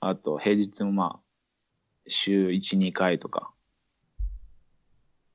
[0.00, 1.20] あと平日もまあ、
[2.06, 3.50] 週1、2回とか、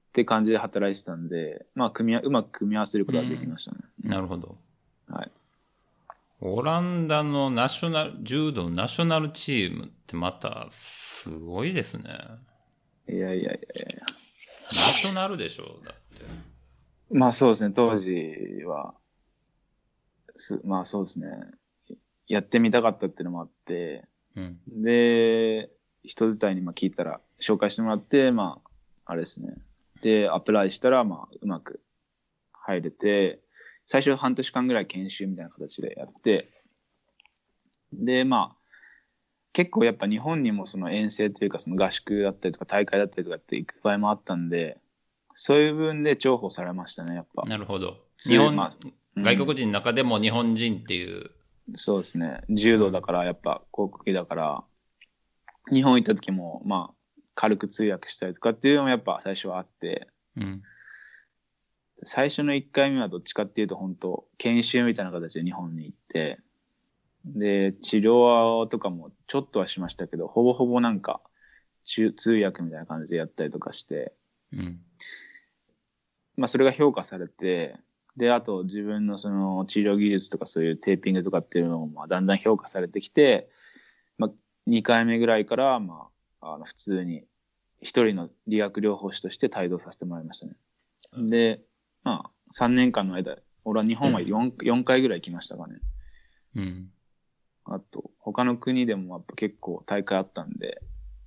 [0.10, 3.78] って感じで働いてたんで、まあ、組み合うまく組み合わせることができましたね。
[4.04, 4.58] なるほど。
[5.08, 5.32] はい。
[6.44, 12.04] オランダのナショナル、柔道ナショナルチームってまた、すごいですね。
[13.08, 14.06] いやいやいやいや。
[14.72, 15.80] ナショナルでしょ？
[15.86, 16.26] だって。
[17.12, 18.96] まあそうですね、当時は、
[20.36, 21.28] すまあそうですね、
[22.28, 24.60] やってみたかったっていうのもあって、うん。
[24.84, 25.70] で、
[26.04, 28.60] 人伝いにまあ聞いたら、紹介してもらって、ま
[29.06, 29.54] あ、あれですね。
[30.02, 31.82] で、アプライしたら、まあ、うまく
[32.52, 33.42] 入れて、
[33.92, 36.50] 最初半年間ぐらい研修みたいな形でやって、
[37.92, 38.58] で、まあ、
[39.52, 44.78] 結構やっぱ日本にもその遠征というかその合宿だったりとか大会だったりとかって行く場合もあったんで、
[45.36, 47.44] そういう分で重宝されましたね、やっぱ。
[47.44, 47.98] なるほど。
[48.18, 51.32] 日本、まあうん外国人の中でも日本人っていう、
[51.76, 52.44] そうですね。
[52.50, 54.64] 柔道だから、やっぱ、航空機だから、
[55.70, 60.62] 日本行った時も、まあ、軽く通訳したりとかっていうのもやっぱ最初はあって、うん。
[62.04, 66.40] 最初の1回目はどっちかっていうと、本当研修みたいな形で日本に行って、
[67.26, 71.22] で、治療とかもちょっとはしましたけど、ほぼほぼなんか、
[71.84, 74.14] 中通訳みたいな感じでやったりとかして、
[74.52, 74.80] うん。
[76.38, 77.76] まあ、それが評価されて、
[78.18, 83.50] で、あと自分のその治療技術とかそういうテーピングとかっていうのもまあだんだん評価されてきて、
[84.18, 84.32] まあ、
[84.70, 86.10] 2回目ぐらいから、ま
[86.42, 87.24] あ、あの普通に
[87.82, 90.54] 一人の理学療法士として帯同させてもらいましたね。
[91.30, 91.62] で、
[92.04, 95.80] まあ、3年間の間、俺は日本は 4, 4回ぐらい行きましたかね。
[96.56, 96.92] うん。
[97.66, 100.82] あと、他の国でもやっぱ結構大会あったんで、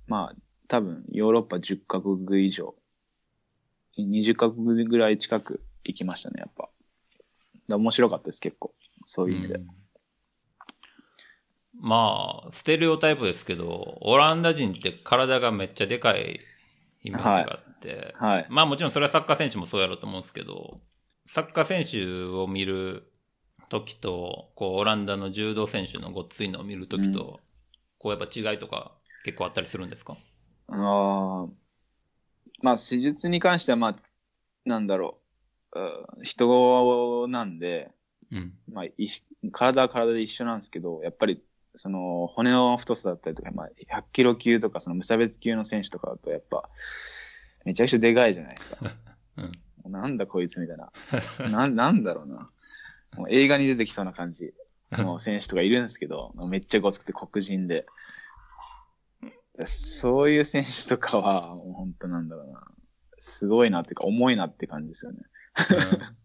[0.07, 0.35] まあ、
[0.67, 2.75] 多分ヨーロッパ10カ国以上、
[3.97, 6.69] 20カ国ぐらい近く行きましたね、やっぱ。
[7.67, 8.73] だ面白かったです、結構。
[9.05, 9.55] そういう意味で。
[9.55, 9.67] うん
[11.79, 16.39] まあ、ステレオタイプですけど、オランダ人って体がめっちゃでかい
[17.03, 17.64] イメージがあって、
[18.19, 18.47] はい。
[18.49, 20.79] まあもちろんそれはサッカー選手もそうやろうと思うんですけど、
[21.27, 23.11] サッカー選手を見る
[23.69, 27.39] 時と、こう、オランダの柔道選手のごっついのを見る時と、
[27.97, 28.91] こうやっぱ違いとか
[29.23, 30.17] 結構あったりするんですか？
[30.67, 31.65] あのー。
[32.61, 33.95] まあ、施術に関しては、まあ、
[34.65, 35.19] なんだろ
[35.73, 37.91] う、うん人なんで、
[38.31, 38.53] うん。
[38.71, 38.85] まあ、
[39.51, 41.43] 体は体で一緒なんですけど、やっぱり、
[41.75, 46.69] その、骨の太さだったりとか、まあ、100キロ級とか、その無差別級の選手とかだと、やっぱ、
[47.65, 48.77] めちゃくちゃでかいじゃないですか。
[49.85, 49.91] うん。
[49.91, 50.91] なんだこいつみたいな。
[51.51, 52.49] なん、なんだろうな。
[53.17, 54.53] もう映画に出てきそうな感じ
[54.91, 57.85] の選手とかいるんですけど、めっちゃごつくて黒人で。
[59.63, 62.63] そういう選手とかは、もう本当なんだろうな。
[63.19, 65.19] すごいなっていうか、重いなって感じですよね。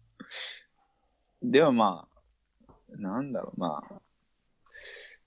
[1.41, 4.01] ではまあ、なんだろう、まあ。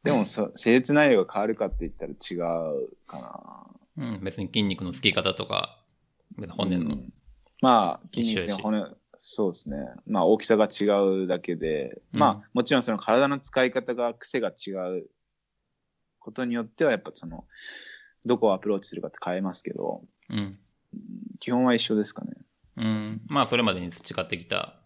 [0.02, 2.34] でもそ、施術内容が変わるかって言ったら違
[2.76, 4.06] うかな。
[4.16, 5.82] うん、別に筋肉のつき方とか、
[6.50, 7.12] 骨の、うん
[7.60, 8.84] まあ、筋肉の骨、
[9.18, 9.76] そうですね。
[10.06, 10.84] まあ、大きさが違
[11.24, 15.06] うだけで、うんまあ、もちろんその体の使い方が、癖が違う
[16.18, 17.46] ことによっては、やっぱその、
[18.26, 20.58] どこをアプローチするかって変えますけど、うん。
[21.40, 22.34] 基本は一緒ですかね。
[22.76, 23.22] うん。
[23.26, 24.76] まあ、それまでに培ってきた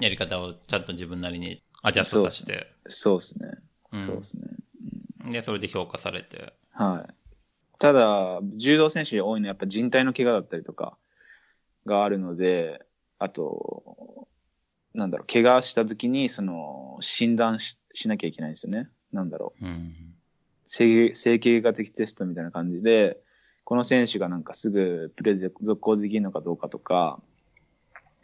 [0.00, 3.48] やり方をちゃんと自分なりにアジャストさせて、そうですね。
[3.92, 4.46] うんそうですね。
[5.32, 6.54] で、それで評価されて。
[6.70, 7.14] はい。
[7.80, 10.98] ただ、柔道選手に多いのはやっぱ人体の怪我だったりとか
[11.86, 12.84] があるので、
[13.18, 14.28] あと、
[14.92, 18.90] なんだろう、怪我した時に、その、診断ししなきゃいけないんですよね。
[19.12, 19.64] なんだろう。
[19.64, 19.94] うん。
[20.68, 23.18] 整整形外的テストみたいな感じで、
[23.64, 27.18] この選手がなんかすぐプレーで続行できるのかどうかとか、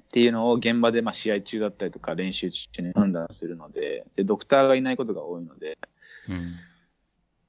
[0.05, 5.79] っていうのを現場でまあ試合中だったりとか練習中に判断するので、で、ドクターがいないことが多いので、
[6.29, 6.55] うん。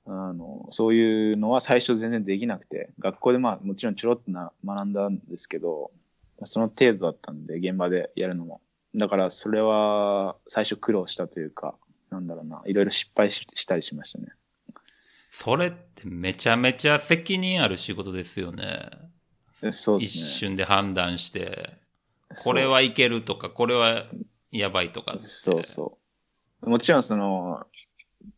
[0.08, 5.92] あの、そういうのは最初全然できなくて、学校でまあもちろんちょろっとな学んだんですけど、
[6.44, 8.62] その程度だったんで、現場でやるのも。
[8.96, 11.76] だからそれは最初苦労したというか、
[12.10, 14.28] なんだろうな、いろいろ失敗ししたりしましたね。
[15.30, 18.90] それってめちゃめちゃ責任ある仕事ですよね。
[19.62, 20.32] でそうで一すね。
[20.32, 21.74] 瞬で判断して、
[22.44, 24.06] これはいけるとか、これは
[24.52, 25.18] やばいとか。
[25.20, 25.98] そうそ
[26.62, 26.70] う。
[26.70, 27.66] もちろんその、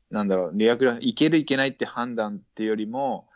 [0.09, 3.27] なんだろう、理学療法いけるいけないって判断っていうよりも、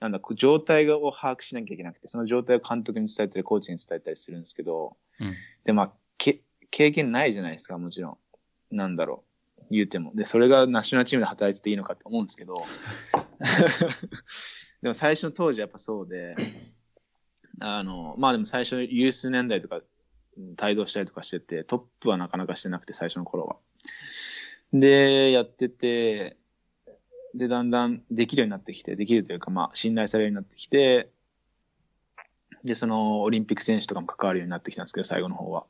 [0.00, 5.34] なんだ、状態を把握しなきゃいけなくて、その状態を監督に伝えたり、コーチに伝えたりするんですけど、うん。
[5.64, 8.18] で、まあ、け経験ないじゃないですか、もちろ
[8.72, 8.76] ん。
[8.76, 9.24] なんだろ
[9.58, 10.12] う、言うても。
[10.14, 12.54] で、それがナショナルチームで働いてていいのかって思うんですけど、
[14.82, 16.36] でも最初の当時はやっぱそうで、
[17.60, 19.84] あの、まあでも最初、有数年代とか、うん
[20.62, 23.56] 帯同したりとかしてて、トップはなかなかしてなくて、最初の頃は。
[24.72, 26.36] で、やってて、
[27.34, 31.10] で、だんだんできるようになってきて、できるというか、まあ、信頼されるようになってきて、
[32.64, 35.66] で、そのオリンピック選手とかも関わるようになってきたんですけど、最後の方は。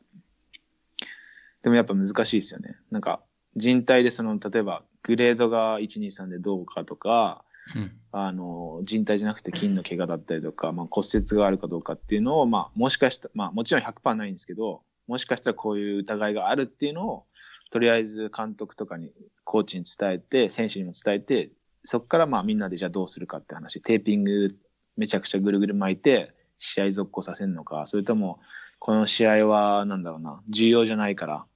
[1.62, 2.76] でもやっぱ難しいですよね。
[2.90, 3.22] なんか、
[3.56, 7.44] 人体でその、例えば、グレードが1、2、3でどうかとか、
[7.76, 7.92] うん。
[8.12, 17.26] あの、人体じゃなくて筋の怪我だったりとか、まあ、骨折があるかどうかっていうのを、まあ、もしかしたら、まあ、もちろん100%ないんですけど、もしかしたらこういう疑いがあるっていうのを、
[17.70, 19.12] とりあえず監督とかに、
[19.44, 21.50] コーチに伝えて、選手にも伝えて、
[21.84, 24.56] そこからまあみんなでじゃあどうするかって話、テーピング
[24.96, 28.40] めちゃくちゃぐるぐる巻いて、試合続行させるのか、それとも、
[28.78, 31.46] この試合は、なんだろうな、重要じゃないから、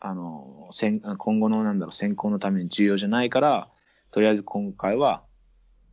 [0.00, 3.70] あの、先今後のなんだろう、選考のために重要じゃないから、
[4.10, 5.24] とりあえず今回は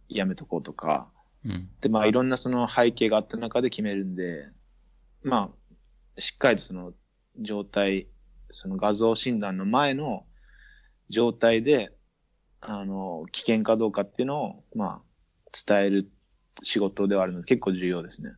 [0.08, 1.12] やめとこうとか、
[1.44, 1.70] うん。
[1.82, 4.48] で、まあいろんなその背景があった中で決めるんで、
[5.24, 5.52] ま
[6.18, 6.94] あ、しっかりとその
[7.40, 8.08] 状態、
[8.52, 10.26] その画像診断の前の
[11.10, 11.92] 状態で、
[12.62, 16.12] あの、危険かどうかっていうのを、まあ、伝える
[16.64, 18.32] 仕事ではあるので結構重要ですね。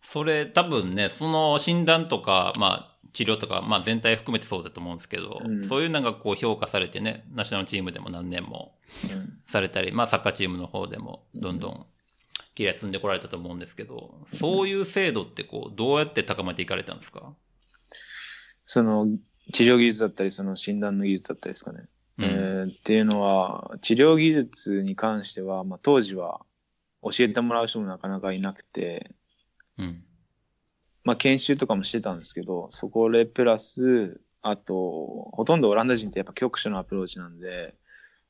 [0.00, 5.64] それ多分ね、その診断とか、まあ、治療とか、まあ全体含めてそうだと思うんですけど、うん。
[5.66, 8.76] そういうのがこう評価されてね、ナショナルチームでも何年も
[9.10, 9.38] うん。
[9.46, 11.86] されたり、まあサッカーチームの方でもどんどん
[12.54, 17.32] 綺麗に進んでこられたと思うんですけど、そういう制度ってこう、どうやって高めていかれたんですか？
[18.66, 19.08] その
[19.52, 21.88] 治療技術だったり、その診断の技術だったりですかね。
[22.18, 22.24] うん。
[22.24, 26.40] えーっていうのは、治療技術に関しては、まあ、当時は
[27.02, 29.14] 教えてもらう人もなかなかいなくて、
[29.78, 30.02] うん。
[31.04, 37.76] まあ、研修とかもしてたんですけど、そこでプラス、あと、ほとんどオランダ人ってやっぱ局所のアプローチなんで、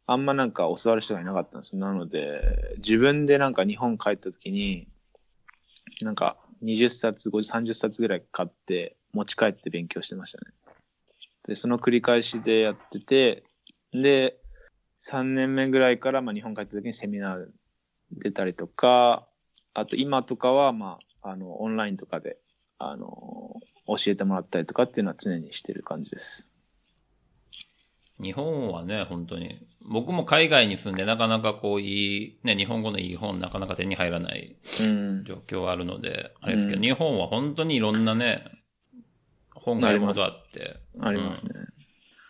[0.07, 1.81] あんまなんか教わる人がいなかったんですよ。
[1.81, 4.89] なので、自分でなんか日本帰った時に、
[6.03, 10.53] なんか20冊、50、30冊ぐらい買って、持ち帰って勉強してましたね。
[11.49, 13.45] で、その繰り返しでやってて、
[13.93, 14.39] で、
[15.03, 17.47] 3年目ぐらいからまあ日本帰った時にセミナー
[18.13, 19.27] 出たりとか、
[19.75, 22.39] あと今とかはまあ、あの、オンラインとかで、
[22.79, 26.49] あの、教えてもらったりとかっていうのは常にしてる感じです。
[28.21, 29.59] 日本はね、本当に。
[29.83, 35.25] 僕も海外に住んでなかなかこういい、ね、日本語のいい本なかなか手に入らないうん。
[35.25, 38.45] 状況はあるので、あれですけど、うん日本は本当にいろんなね、
[39.67, 41.51] 本があることあって、ありますね。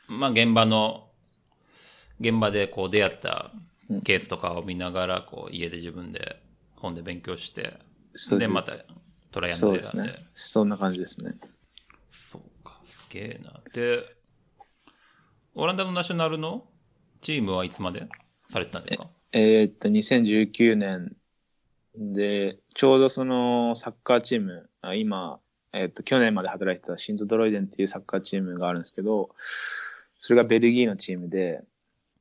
[0.09, 1.11] まあ現場の、
[2.18, 3.53] 現場でこう出会った
[3.91, 6.43] うんケースとかを見ながら、こう家で自分で
[6.74, 8.72] 本で勉強して、うですまた
[9.30, 9.97] トライアンそうです。
[9.97, 10.14] ね。
[10.34, 11.34] そんな感じですね。
[12.09, 13.61] そうか、すげえな。
[13.74, 14.03] で、
[15.55, 16.64] オランダのナショナルの
[17.20, 18.09] チームはいつまで
[18.49, 19.09] されてたんですか？
[19.32, 21.14] えーっと、2019年
[21.95, 25.39] で、ちょうどそのサッカーチーム、あ今、
[25.73, 29.31] えーっと、去年まで働いてたシントドロイデンっていうサッカーチームがあるんですけど、
[30.21, 31.62] それがベルギーのチームで、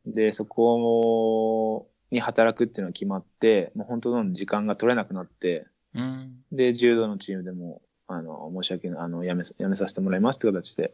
[0.06, 6.44] で、そこに働くっていうのが決まって、もう本当どんどん時間が取れなくなって、うん。
[6.52, 10.94] で、柔道のチームでも、あの、申し訳ない、あの、辞め、辞めさせてもらいますって形で、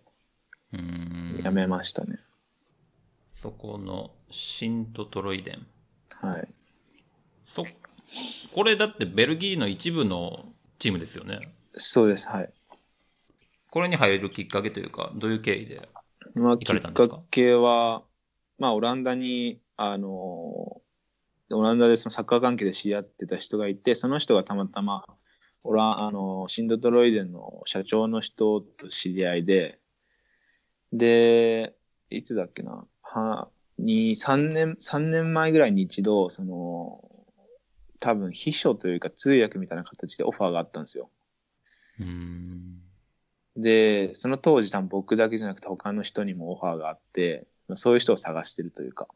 [0.74, 1.42] うーん。
[1.44, 2.20] 辞めましたね。
[3.28, 5.66] そこのシントトロイデン。
[6.12, 6.48] はい。
[7.44, 7.66] そ、
[8.54, 10.46] これだってベルギーの一部の
[10.80, 11.40] チームですよね。
[11.78, 12.50] そうです、はい。
[13.70, 15.90] これに入るきっかけというか、どういう経緯で。
[16.36, 17.16] まあ、行きっかれたんですか？
[17.18, 18.04] かけは、
[18.60, 20.82] まあ、オランダに、あの、オ
[21.50, 25.06] ランダでそのサッカー関係で知り合ってた人がいて、その人がたまたま、
[25.64, 29.80] オラあの、シンドトロイデンの社長の人と知り合いで、
[30.92, 31.76] で、
[32.10, 33.48] いつだっけな、は、
[33.78, 37.04] に、3年、三年前ぐらいに一度、その、
[38.00, 41.10] 多分秘書というか通訳みたいな形でオファーがあったんですよ。
[42.00, 42.82] うーん。
[43.58, 49.08] で、その当時多分僕だけじゃなくて他の人にもオファーがあって、まあそういう人を探してるというか。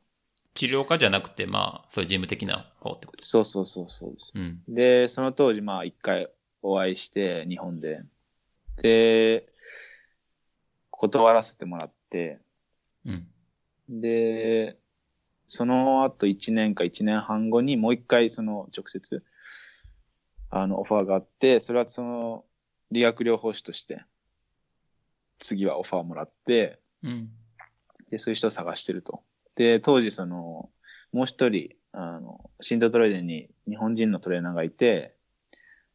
[0.54, 3.26] 治療家じゃなくて、まあ、そういう事務的な方ってこと？
[3.26, 4.32] そうそうそうそうです。
[4.36, 4.62] うん。
[4.70, 6.30] で、その当時まあ一回
[6.62, 8.04] お会いして、日本で。
[8.82, 9.50] で、
[10.92, 12.40] 断らせてもらって、
[13.06, 13.28] うん。
[13.90, 14.78] で、
[15.48, 19.24] その後1年か1年半後にもう一回その直接、
[20.50, 22.46] あのオファーがあって、それはその
[22.96, 24.04] 理学療法士として、
[25.40, 27.30] 次はオファーもらって、うん。
[28.10, 29.22] で、そういう人を探してると。
[29.56, 30.70] で、当時その、
[31.12, 35.16] もう一人、あの、シンドトレーデンに日本人のトレーナーがいて、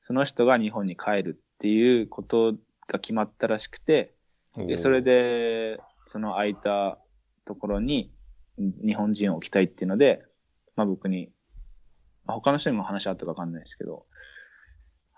[0.02, 2.54] その人が日本に帰るっていうこと
[2.86, 4.14] が決まったらしくて、
[4.56, 6.98] で、それで、その空いた
[7.44, 8.12] ところに
[8.58, 10.24] 日本人を置きたいっていうので、
[10.76, 11.30] まあ僕に、
[12.26, 14.06] まあ、他の人にも話あったかわかんないですけど、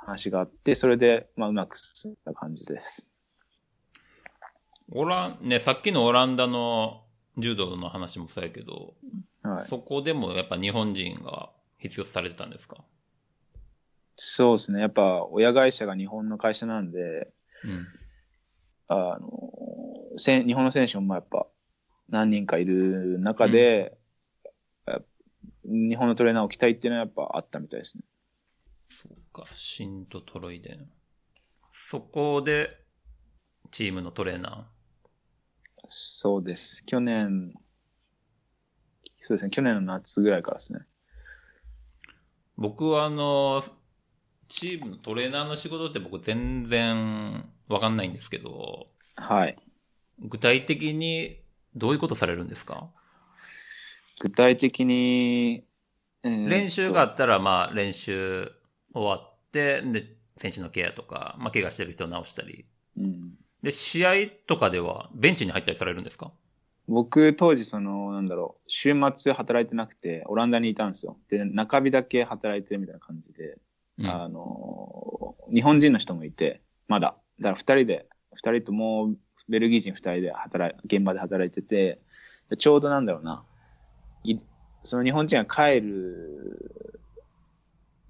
[0.05, 3.09] 話があって、それで、まあうまく進んだ感じです。
[4.93, 7.05] オラン、ね、さっきのオランダの
[7.39, 8.95] 柔道の話もそうやけど、
[9.43, 9.69] はい。
[9.69, 12.85] そこでもやっぱ日本人が必要とされてたんですか？
[14.17, 14.81] そうですね。
[14.81, 17.33] やっぱ親会社が日本の会社なんで、
[17.65, 17.87] うん。
[18.89, 19.29] あの、
[20.19, 21.47] せん日本の選手もまあやっぱ
[22.09, 23.97] 何人かいる中で、
[24.87, 25.05] やっ
[25.65, 28.05] 日本のトレーナーを置きたいっていうのはやっぱあったみたいですね。
[28.83, 30.91] そうか、シントトロイデン。
[31.73, 32.85] そこで、
[33.71, 34.69] チームのトレーナ
[35.89, 36.85] そうです。
[36.85, 37.55] 去年、
[39.21, 39.51] そうですね。
[39.51, 40.81] 去年の夏ぐらいからですね。
[40.81, 40.85] ー。
[42.57, 43.65] 僕はあの、
[44.49, 49.57] チームのトレーナーの仕事って僕全然わかんないんですけど、はい。
[50.19, 51.41] 具体的に
[51.75, 52.91] どういうことされるんですか？
[54.21, 55.65] 具体的に、
[56.23, 58.53] えー練習があったら、まあ練習
[58.95, 62.65] 終わって、で、選手のケアとか、まあ怪我してる人を直したり。
[62.97, 64.13] うんで、試合
[64.49, 66.33] とかではベンチに入ったりされるんですか？
[66.89, 71.17] 僕、当時、その、なんだろう、週末働いてなくて、オランダにいたんですよ。
[71.31, 73.59] で、中日だけ働いてるみたいな感じで、
[73.99, 74.07] うん。
[74.07, 77.15] あの、日本人の人もいて、まだ。
[77.39, 79.17] だから二人で、二人ともう
[79.49, 82.01] ベルギー人二人で働い、現場で働いてて、
[82.51, 83.45] でちょうどなんだろうな、
[84.25, 84.39] い
[84.83, 87.02] その日本人が帰る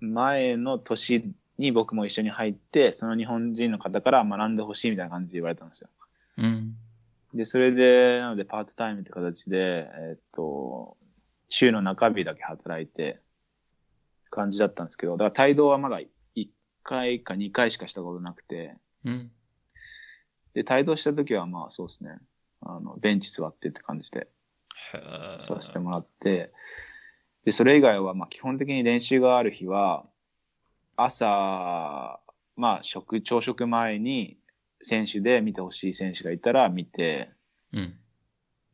[0.05, 5.89] 前の年に僕も一緒に入って、その日本人の方から学んでほしいみたいな感じで言われたんですよ。
[6.39, 6.77] うん。
[7.35, 10.97] で、それで、なのでパートタイムって形で、えっと、
[11.49, 13.21] 週の中日だけ働いて、
[14.33, 16.01] 感じだったんですけど、だから帯同はまだ
[16.35, 16.49] 1
[16.83, 18.75] 回か2回しかしたことなくて、
[19.05, 19.31] うん。
[20.55, 22.19] で、帯同した時はまあそうですね、
[22.63, 24.27] あの、ベンチ座ってって感じで
[25.39, 26.51] させてもらって、
[27.45, 30.05] で、それ以外はまあ基本的に練習がある日は、
[30.97, 32.21] 朝、
[32.57, 34.39] まあ食、朝食前に
[34.81, 37.31] 選手で見てほしい選手がいたら見て、
[37.73, 37.95] うん。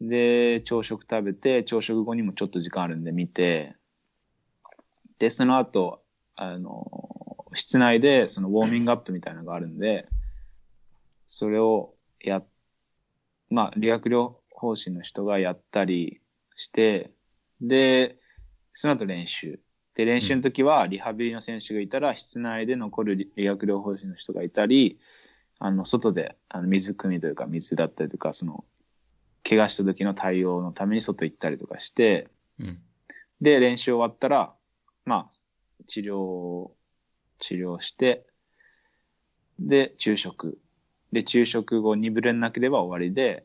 [0.01, 3.75] で、朝食食べて、朝食後にもちょっと時間あるんで見て、
[5.19, 6.03] で、その後、
[6.37, 10.07] あの、室内でそのウォーミングアップみたいなのがあるんで、
[11.27, 12.43] それをや、
[13.51, 16.21] まあ、理学療法士の人がやったり
[16.57, 17.11] して、
[17.61, 18.19] で、
[18.79, 19.59] その後練習。
[19.97, 25.01] で、練習の時はリハビリの選手がいたら、室内で残る理学療法士の人がいたり、
[25.59, 28.65] あの、外で、あの、水汲みというか、水だったりとか、その、
[29.43, 32.29] 怪我した時の対応のために外行ったりとかして、
[32.61, 32.79] うん。
[33.41, 34.55] で、練習終わったら、
[35.05, 36.71] まあ、治療、
[37.41, 38.27] 治療して、
[39.59, 40.57] で、昼食。
[41.11, 43.45] で、昼食後にぶれなければ終わりで、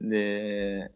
[0.00, 0.90] で、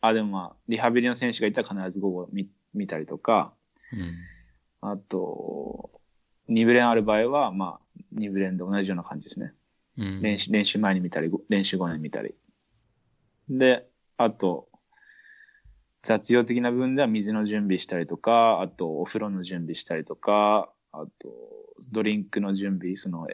[0.00, 3.52] あ、でもまあ、リハビリの選手がいたら必ず午後見見たりとか、
[3.92, 4.90] うん。
[4.90, 5.90] あと、
[6.48, 9.52] 二部練ある場合は、まあ、二部練で同じような感じですね。
[9.96, 10.22] うん。
[10.22, 12.34] 練習、練習前に見たり、練習後に見たり。
[13.48, 14.68] で、あと、
[16.02, 21.28] 雑用的な部分では水の準備したりとか、あとお風呂の準備したりとか、あと
[21.92, 23.26] ドリンクの準備、その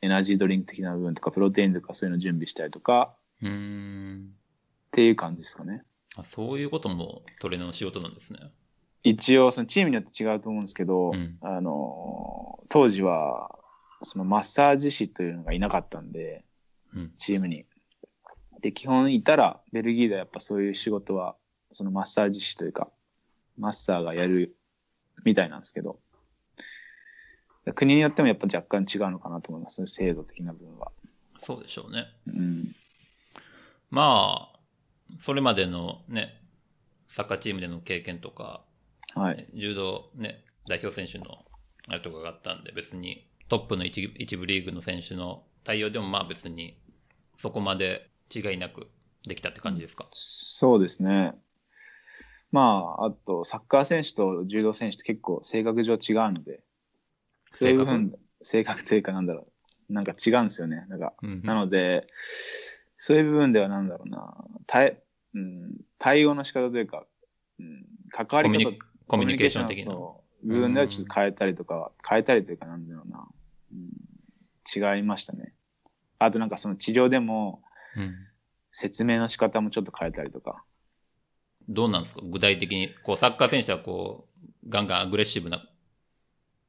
[0.00, 4.26] エナジードリンク的な部分とか、プロテインとかそういうの準備したりとか、うーん。
[4.26, 5.84] っていう感じですかね。
[6.16, 8.40] あそういうこともトレーナーの仕事なんですね。
[9.02, 13.56] 一応、そのチームによって違うと思うんですけど、うんあの、当時は、
[14.02, 16.44] そのマッサージ師というのがいなかったんで、
[16.94, 17.12] うん。
[17.16, 17.66] チームに。
[18.60, 21.36] で、基本いたら、ベルギーではやっぱそういう仕事は、
[21.72, 22.88] そのマッサージ師というか、
[23.56, 24.56] マッサーがやる
[25.24, 26.00] みたいなんですけど、
[27.74, 30.90] 国によってもやっぱ若干違うのかなと思いますね、制度的な部分は。
[31.38, 32.06] そうでしょうね。
[32.26, 32.74] うん。
[33.90, 34.55] まあ、
[35.18, 36.40] それまでのね、
[37.06, 38.62] サッカーチームでの経験とか、
[39.14, 39.36] はい。
[39.36, 41.44] ね柔道ね、代表選手の
[41.88, 46.78] あれとかがあったんで、別にトップの一一部リーグの選手の対応でもまあ別に
[47.36, 48.88] そこまで違いなく
[49.26, 50.06] できたって感じですか？
[50.12, 51.34] そうですね。
[52.52, 55.98] まあ、あと、サッカー選手と柔道選手って結構性格上違う
[56.32, 56.60] ので、
[57.52, 58.84] そういう部分性格？
[58.84, 59.48] というかなんだろ
[59.88, 59.92] う。
[59.92, 60.84] なんか違うんですよね。
[60.88, 62.06] なんか、うんなので、
[63.06, 64.34] そういう部分ではなんだろうな、
[64.66, 65.00] 対,、
[65.34, 67.06] うん、対応の仕方というか、
[67.60, 68.72] うん、関わり方
[69.06, 69.94] コミュニケーション的な。
[70.42, 73.28] 部分ではちょっと変えたりとか、変えたりというかなんだろうな、
[73.72, 75.52] うん、違いましたね。
[76.18, 77.62] あとなんかその治療でも
[77.96, 78.14] うん。
[78.78, 80.62] 説明の仕方もちょっと変えたりとか。
[81.66, 82.20] どうなんですか？
[82.24, 84.28] 具体的に、こう、サッカー選手はこ
[84.66, 85.66] う、ガンガンアグレッシブな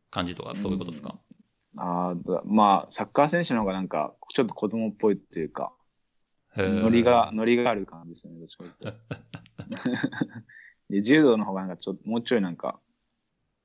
[0.10, 1.20] 感じとか、そういうことですか、
[1.76, 5.74] あーだまあ、サッカー選手の方がなんか、ちょっと子供っぽいっていうか、
[6.58, 8.94] ノリが、ノリがある感じですね、どっちかというと。
[10.90, 12.80] で、柔道の方がなんかちょっと、もうちょいなんか、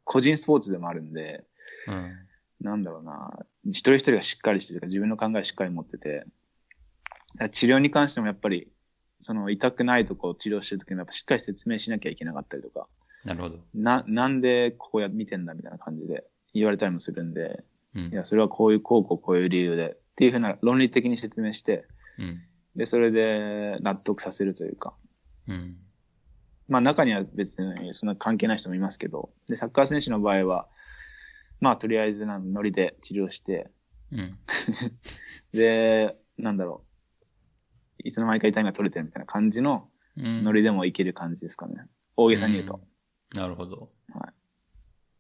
[0.05, 1.45] 個人スポーツでもあるんで、
[1.89, 2.13] うん。
[2.61, 6.27] なんだろうな、一人一人がしっかりしてるか、自分の考えしっかり持ってて、
[7.51, 8.69] 治療に関してもやっぱり、
[9.21, 12.89] その痛くないとこを治療してるときにやっぱしっかり説明しなきゃいけなかったりとか、
[13.25, 13.59] なるほど。
[13.75, 16.25] な、なんでここや見てんだみたいな感じで
[16.55, 17.65] 言われたりもするんで、
[17.95, 18.13] うんい。
[18.13, 21.87] や、それはこういう、こうこうこういう理由で、っていうふうな論理的に説明して、
[22.19, 22.43] うん。
[22.77, 24.95] で、それで納得させるというか、
[25.49, 25.79] うん。
[26.69, 30.69] まあ中には別にそんな関係ない人もいますけど、で、サッカー選手の場合は、
[31.61, 33.71] まあとりあえずなノリで治療して、
[34.11, 34.39] うん。
[35.53, 36.85] で、なんだろ
[37.99, 40.45] う、いつの間にか痛みが取れてるみたいな感じのうん。
[40.45, 41.87] ノリでもいける感じですかね。
[42.17, 42.75] 大げさに言うと。
[42.75, 42.93] うん
[43.35, 43.91] なるほど。
[44.13, 44.33] はい。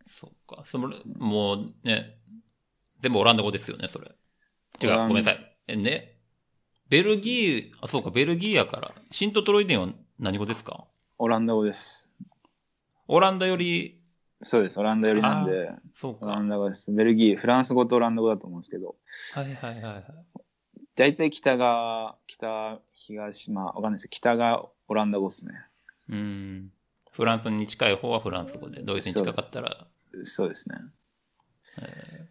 [0.04, 0.64] そうか。
[0.64, 2.18] それ、もうね、
[3.00, 4.12] 全部オランダ語ですよね、それ。
[4.82, 5.56] 違う、ごめんなさい。
[5.68, 6.18] え、ね。
[6.92, 8.92] ベルギー、あ、そうか、ベルギーやから。
[9.10, 9.88] シントトロイデンは
[10.18, 10.84] 何語ですか？
[11.16, 12.10] オランダ語です。
[13.08, 13.98] オランダより、
[14.42, 14.78] そうです。
[14.78, 16.26] オランダ寄りなんで、そうか。
[16.26, 16.92] オラはいンダ語です。
[16.92, 18.96] ベルギー、フランス語とオランダ語だと思うんですけど、
[19.32, 20.04] はいはいはい。
[20.94, 25.54] 大体北が、北、東、まあわかんないです北がオランダ語ですね。
[26.10, 26.72] うん。
[27.10, 29.86] フランスに近い方はフランス語で、ドイツに近かったら、
[30.24, 30.76] そうですね。
[31.80, 32.26] え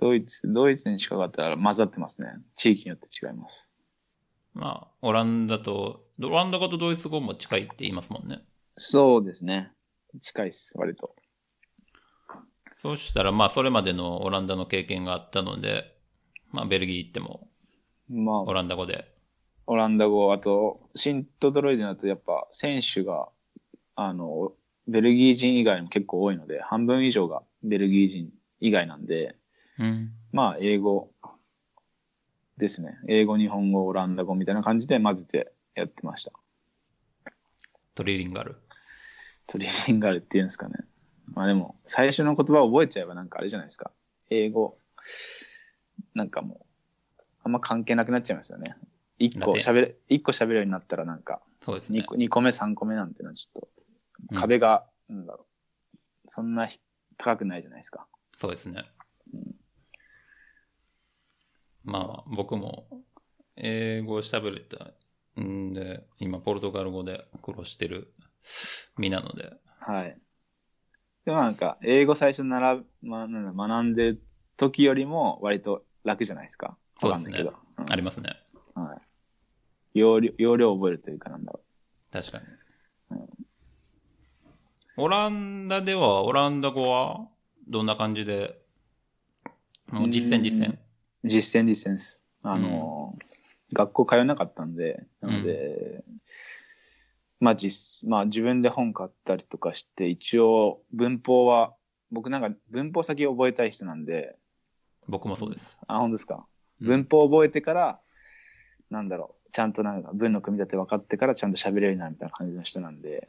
[0.00, 2.28] ドイツ、ドイツに近かったら混ざってますね。
[2.56, 3.67] 地域によって違います。
[4.56, 8.42] ーまあ、オランダと、オランダ語とドイツ語も近いって言いますもんね。
[8.76, 9.72] そうですね。
[10.20, 11.14] 近いです、割と。
[12.80, 15.96] そうしたら、まあ、それまでのオランダの経験があったので、
[16.52, 17.48] まあ、ベルギー行っても、
[18.08, 19.12] まあオ、ランダ語で。
[19.66, 23.28] オランダ語、あと、シントドロイデンだとやっぱ選手が、
[23.96, 24.52] あの、
[24.86, 28.30] ベルギー人以外も結構多いので、半分以上がベルギー人
[28.60, 29.36] 以外なんで、
[29.78, 30.12] うん。
[30.32, 31.10] まあ、英語
[32.58, 32.98] ですね。
[33.08, 36.32] 英語、日本語、オランダ語みたいな感じで混ぜてやってました。
[37.94, 38.56] トリリンガル。
[39.46, 40.74] トリリンガルっていうんですかね。
[41.34, 43.92] まあでも、最初の言葉を覚えちゃえばなんかあれじゃないですか。
[44.30, 44.78] 英語、
[46.14, 46.66] なんかも
[47.18, 48.76] う、あんま関係なくなっちゃいますよね。
[49.18, 52.28] 一個喋れ、一個喋るようになったらなんか、そうですね二。
[52.28, 53.68] 個目、三個目なんてのはちょっ
[54.20, 55.46] うんと、壁が、なんだろ
[55.94, 55.98] う、
[56.28, 56.80] そんなひ
[57.16, 58.06] 高くないじゃないですか。
[58.36, 58.84] そうですね。
[61.88, 62.86] まあ、僕も、
[63.56, 64.92] 英語喋れた
[65.40, 68.12] んで、今、ポルトガル語で苦労してる
[68.98, 70.18] 身なので、はい。
[71.24, 74.22] でもなんか、英語最初なら、まあ、なんだ学んでる
[74.58, 76.76] 時よりも割と楽じゃないですか？
[77.00, 77.38] そうですね。
[77.40, 78.36] うんありますね。
[78.74, 78.96] は
[79.94, 79.98] い。
[79.98, 81.60] 要領、要領を覚えるというかなんだろ
[82.10, 82.44] 確かに。
[84.96, 87.28] オランダでは、オランダ語は、
[87.68, 88.60] どんな感じで、
[89.90, 90.76] もう実践実践？
[91.24, 91.28] う。
[91.28, 92.20] 実践実践です。
[92.42, 93.16] あの、
[93.72, 96.04] 学校通えなかったんで、なので、
[97.40, 101.74] まあ実、まあ自分で本買ったりとかして、一応文法は、
[102.10, 104.36] 僕なんか文法先覚えたい人なんで、
[105.08, 105.78] 僕もそうです。
[105.86, 106.46] あ、本当ですか？
[106.80, 108.00] うん文法を覚えてから、
[108.88, 113.28] なんだろう、ちゃんとなんか文の組み立て分かってからちゃんと喋れるようになるみたいな感じの人なんで、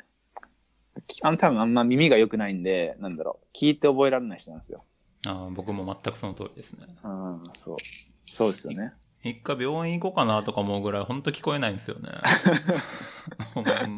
[1.07, 4.83] きあの多分あんま耳が良くないんで、なんだろう、聞いて覚えられない人なんですよ。
[5.27, 6.87] ああ僕も全くその通りですね。
[7.03, 7.77] うん、そう。
[8.25, 8.93] そうですよね。
[9.21, 12.09] 一回病院行こうかなとか思うぐらい、本当聞こえないんですよね。
[13.53, 13.97] ほんまに。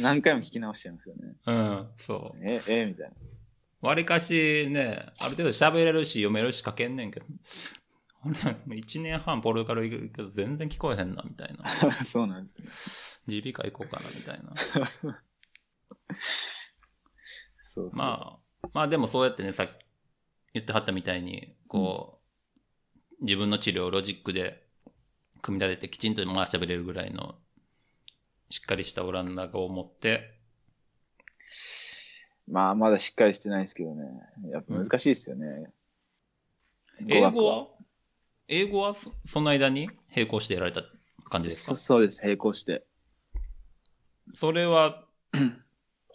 [0.00, 1.34] 何回も聞き直しちゃいますよね。
[1.44, 2.38] うん、そう。
[2.40, 3.14] え、え、みたいな。
[3.88, 7.26] わりかしね、ある程度喋れるし、読めるし書けんねんけど、
[8.68, 11.68] 俺、一年半ポルトガル行くけど全然聞こえへんな、みたいな。
[12.04, 12.68] そうなんですね。
[13.26, 14.54] 耳鼻科行こうかな、みたいな。
[17.60, 17.96] そうそう。
[17.96, 19.70] まあ、まあでもそうやってね、さっき
[20.54, 22.20] 言ってはったみたいに、こ
[23.20, 24.66] う、自分の治療をロジックで
[25.40, 27.36] 組み立ててきちんとまあ喋れるぐらいの、
[28.50, 30.38] しっかりしたオランダ語を持って、
[32.48, 34.04] まあ、まだしっかりしてないですけどね。
[34.50, 35.72] やっぱ難しいですよね。
[37.08, 37.66] 英語語は
[38.48, 40.82] 英語はそその間に並行してやられた
[41.30, 41.76] 感じですそか？
[41.78, 42.84] そうです、並行して。
[44.34, 45.04] それは、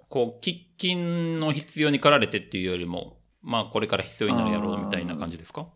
[0.09, 3.16] こう、喫緊の必要に駆られてっていうよりも、
[3.47, 5.67] まあこれから必要になるやろうみたいな感じですか？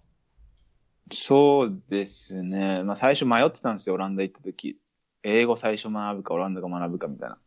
[1.14, 2.84] そうですね。
[2.84, 4.78] まあ最初迷ってたんですよ、オランダ行った時。
[5.24, 7.38] 英語最初学ぶか、オランダ語学ぶかみたいな。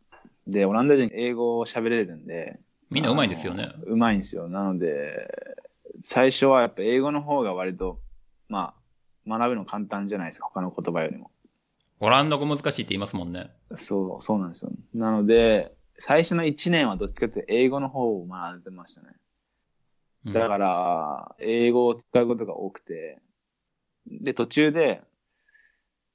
[0.47, 2.59] で、オランダ人英語を喋れるんで。
[2.89, 3.77] みんな上手いんですよねあ。
[3.77, 4.47] の上手いんですよ。
[4.49, 5.29] なので、
[6.03, 7.99] 最初はやっぱ英語の方が割と、
[8.49, 8.73] ま
[9.27, 11.29] あ、学ぶの簡単じゃないですか、他の言葉よりも。
[11.99, 13.51] オランダ語難しいって言いますもんね。
[13.75, 14.71] そう、そうなんですよ。
[14.93, 19.07] なので、最初の1年はどっちかというと英語の方を学んでましたね。
[20.25, 23.21] うんだから、英語を使うことが多くて、
[24.07, 25.01] で、途中で、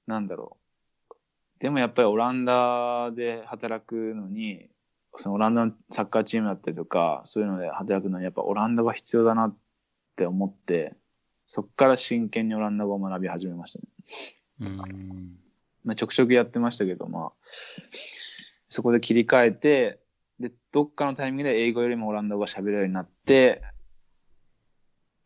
[0.06, 1.14] なんだろう。
[1.60, 4.68] でもやっぱりオランダで働くのに、
[5.16, 9.56] そのオランダのサッカーチームだったりとか、そういうので働くのにやっぱオランダが必要だなっ
[10.16, 10.94] て思って、
[11.46, 13.84] そっから真剣にオランダ語を学び始めましたね。
[14.60, 15.36] うん。
[15.84, 17.32] まあ、ちょくちょくやってましたけど、まあ、
[18.68, 20.00] そこで切り替えて、
[20.38, 23.62] で、どっかのタイミングで英語よりもオランダ語が喋れるようになって、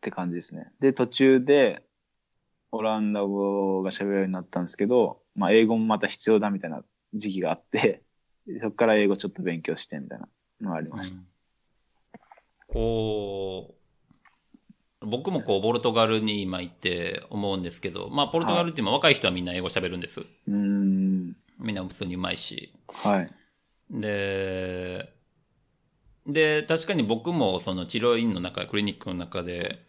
[0.05, 0.71] って感じですね。
[0.79, 1.81] で、途中で、
[2.71, 6.83] オランダ語が喋れるようになったんですけど、まあ、英語もまた必要だみたいな
[7.15, 8.03] 時期があって、
[8.61, 10.29] そこから英語ちょっと勉強してみたいな
[10.61, 11.19] のがありました。
[12.67, 13.75] こ
[15.01, 20.21] う、僕もこう、ポルトガルに今行って思うんですけど、まあ、ポルトガルって今若い人はみんな英語喋るんです。
[20.21, 21.35] うーん。
[21.57, 22.73] みんな普通にうまいし。
[22.87, 23.31] はい。
[23.89, 25.15] で、
[26.27, 29.85] で、確かに僕もその治療院の中、クリニックの中で、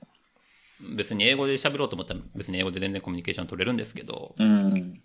[0.81, 5.01] 別に英語で喋ろうと思ったら別に英語で全然コミュニケーション取れるんですけど、うん。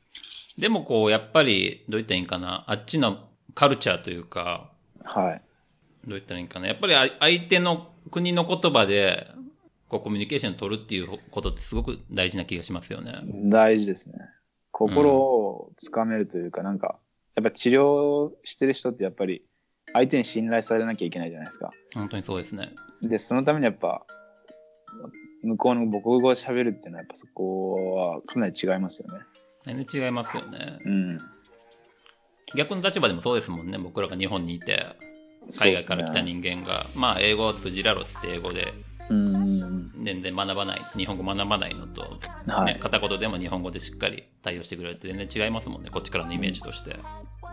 [0.57, 4.69] でもこう、やっぱり、どう言ったらいいんかな、あっちのカルチャーというか、
[5.03, 5.41] はい。
[6.07, 9.27] どう言ったらいいんかな、やっぱりあ相手の国の言葉で、
[9.87, 13.21] こう、コミュニケーション取るっていうことってすごく大事な気がしますよね。
[13.49, 14.15] 大事ですね。
[14.71, 16.97] 心をつかめるというか、なんか、
[17.35, 19.43] やっぱ治療してる人ってやっぱり、
[19.93, 21.71] 相手に信頼されなきゃいけないじゃないですか。
[21.93, 22.73] 本当にそうですね。
[23.01, 24.05] で、そのためにやっぱ、
[25.43, 29.19] 向こうの母国語を喋るっていうのはやっぱそこはかなり違いますよね。
[29.65, 30.79] 全然違いますよね。
[30.85, 31.21] うん。
[32.55, 33.77] 逆の立場でもそうですもんね。
[33.77, 34.85] 僕らが日本にいて、
[35.59, 38.73] 海外から来た人間が、まあ、英語を通じらろって英語で
[39.11, 39.91] うん。
[40.03, 42.17] 全然学ばない、日本語学ばないのと、
[42.47, 45.89] はいね、片言でも日本語でしっかり対応してくれるって全然違いますもんね。
[45.89, 46.97] こっちからのイメージとして。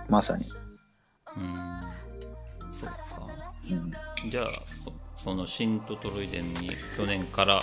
[0.08, 0.44] まさに。
[1.36, 1.82] うん。
[2.78, 2.96] そうか。
[3.70, 4.30] うん。
[4.30, 4.46] じゃあ、
[5.18, 7.60] そそのシントトロイデンに去年から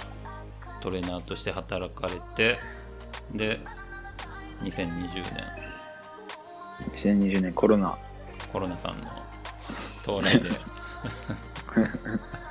[0.82, 2.60] トレーナーとして働かれて、
[3.34, 3.60] で、
[4.62, 5.44] 2020年、
[6.92, 7.98] 2020年コロナ。
[8.52, 9.08] コロナさんの
[10.04, 10.50] 到来で、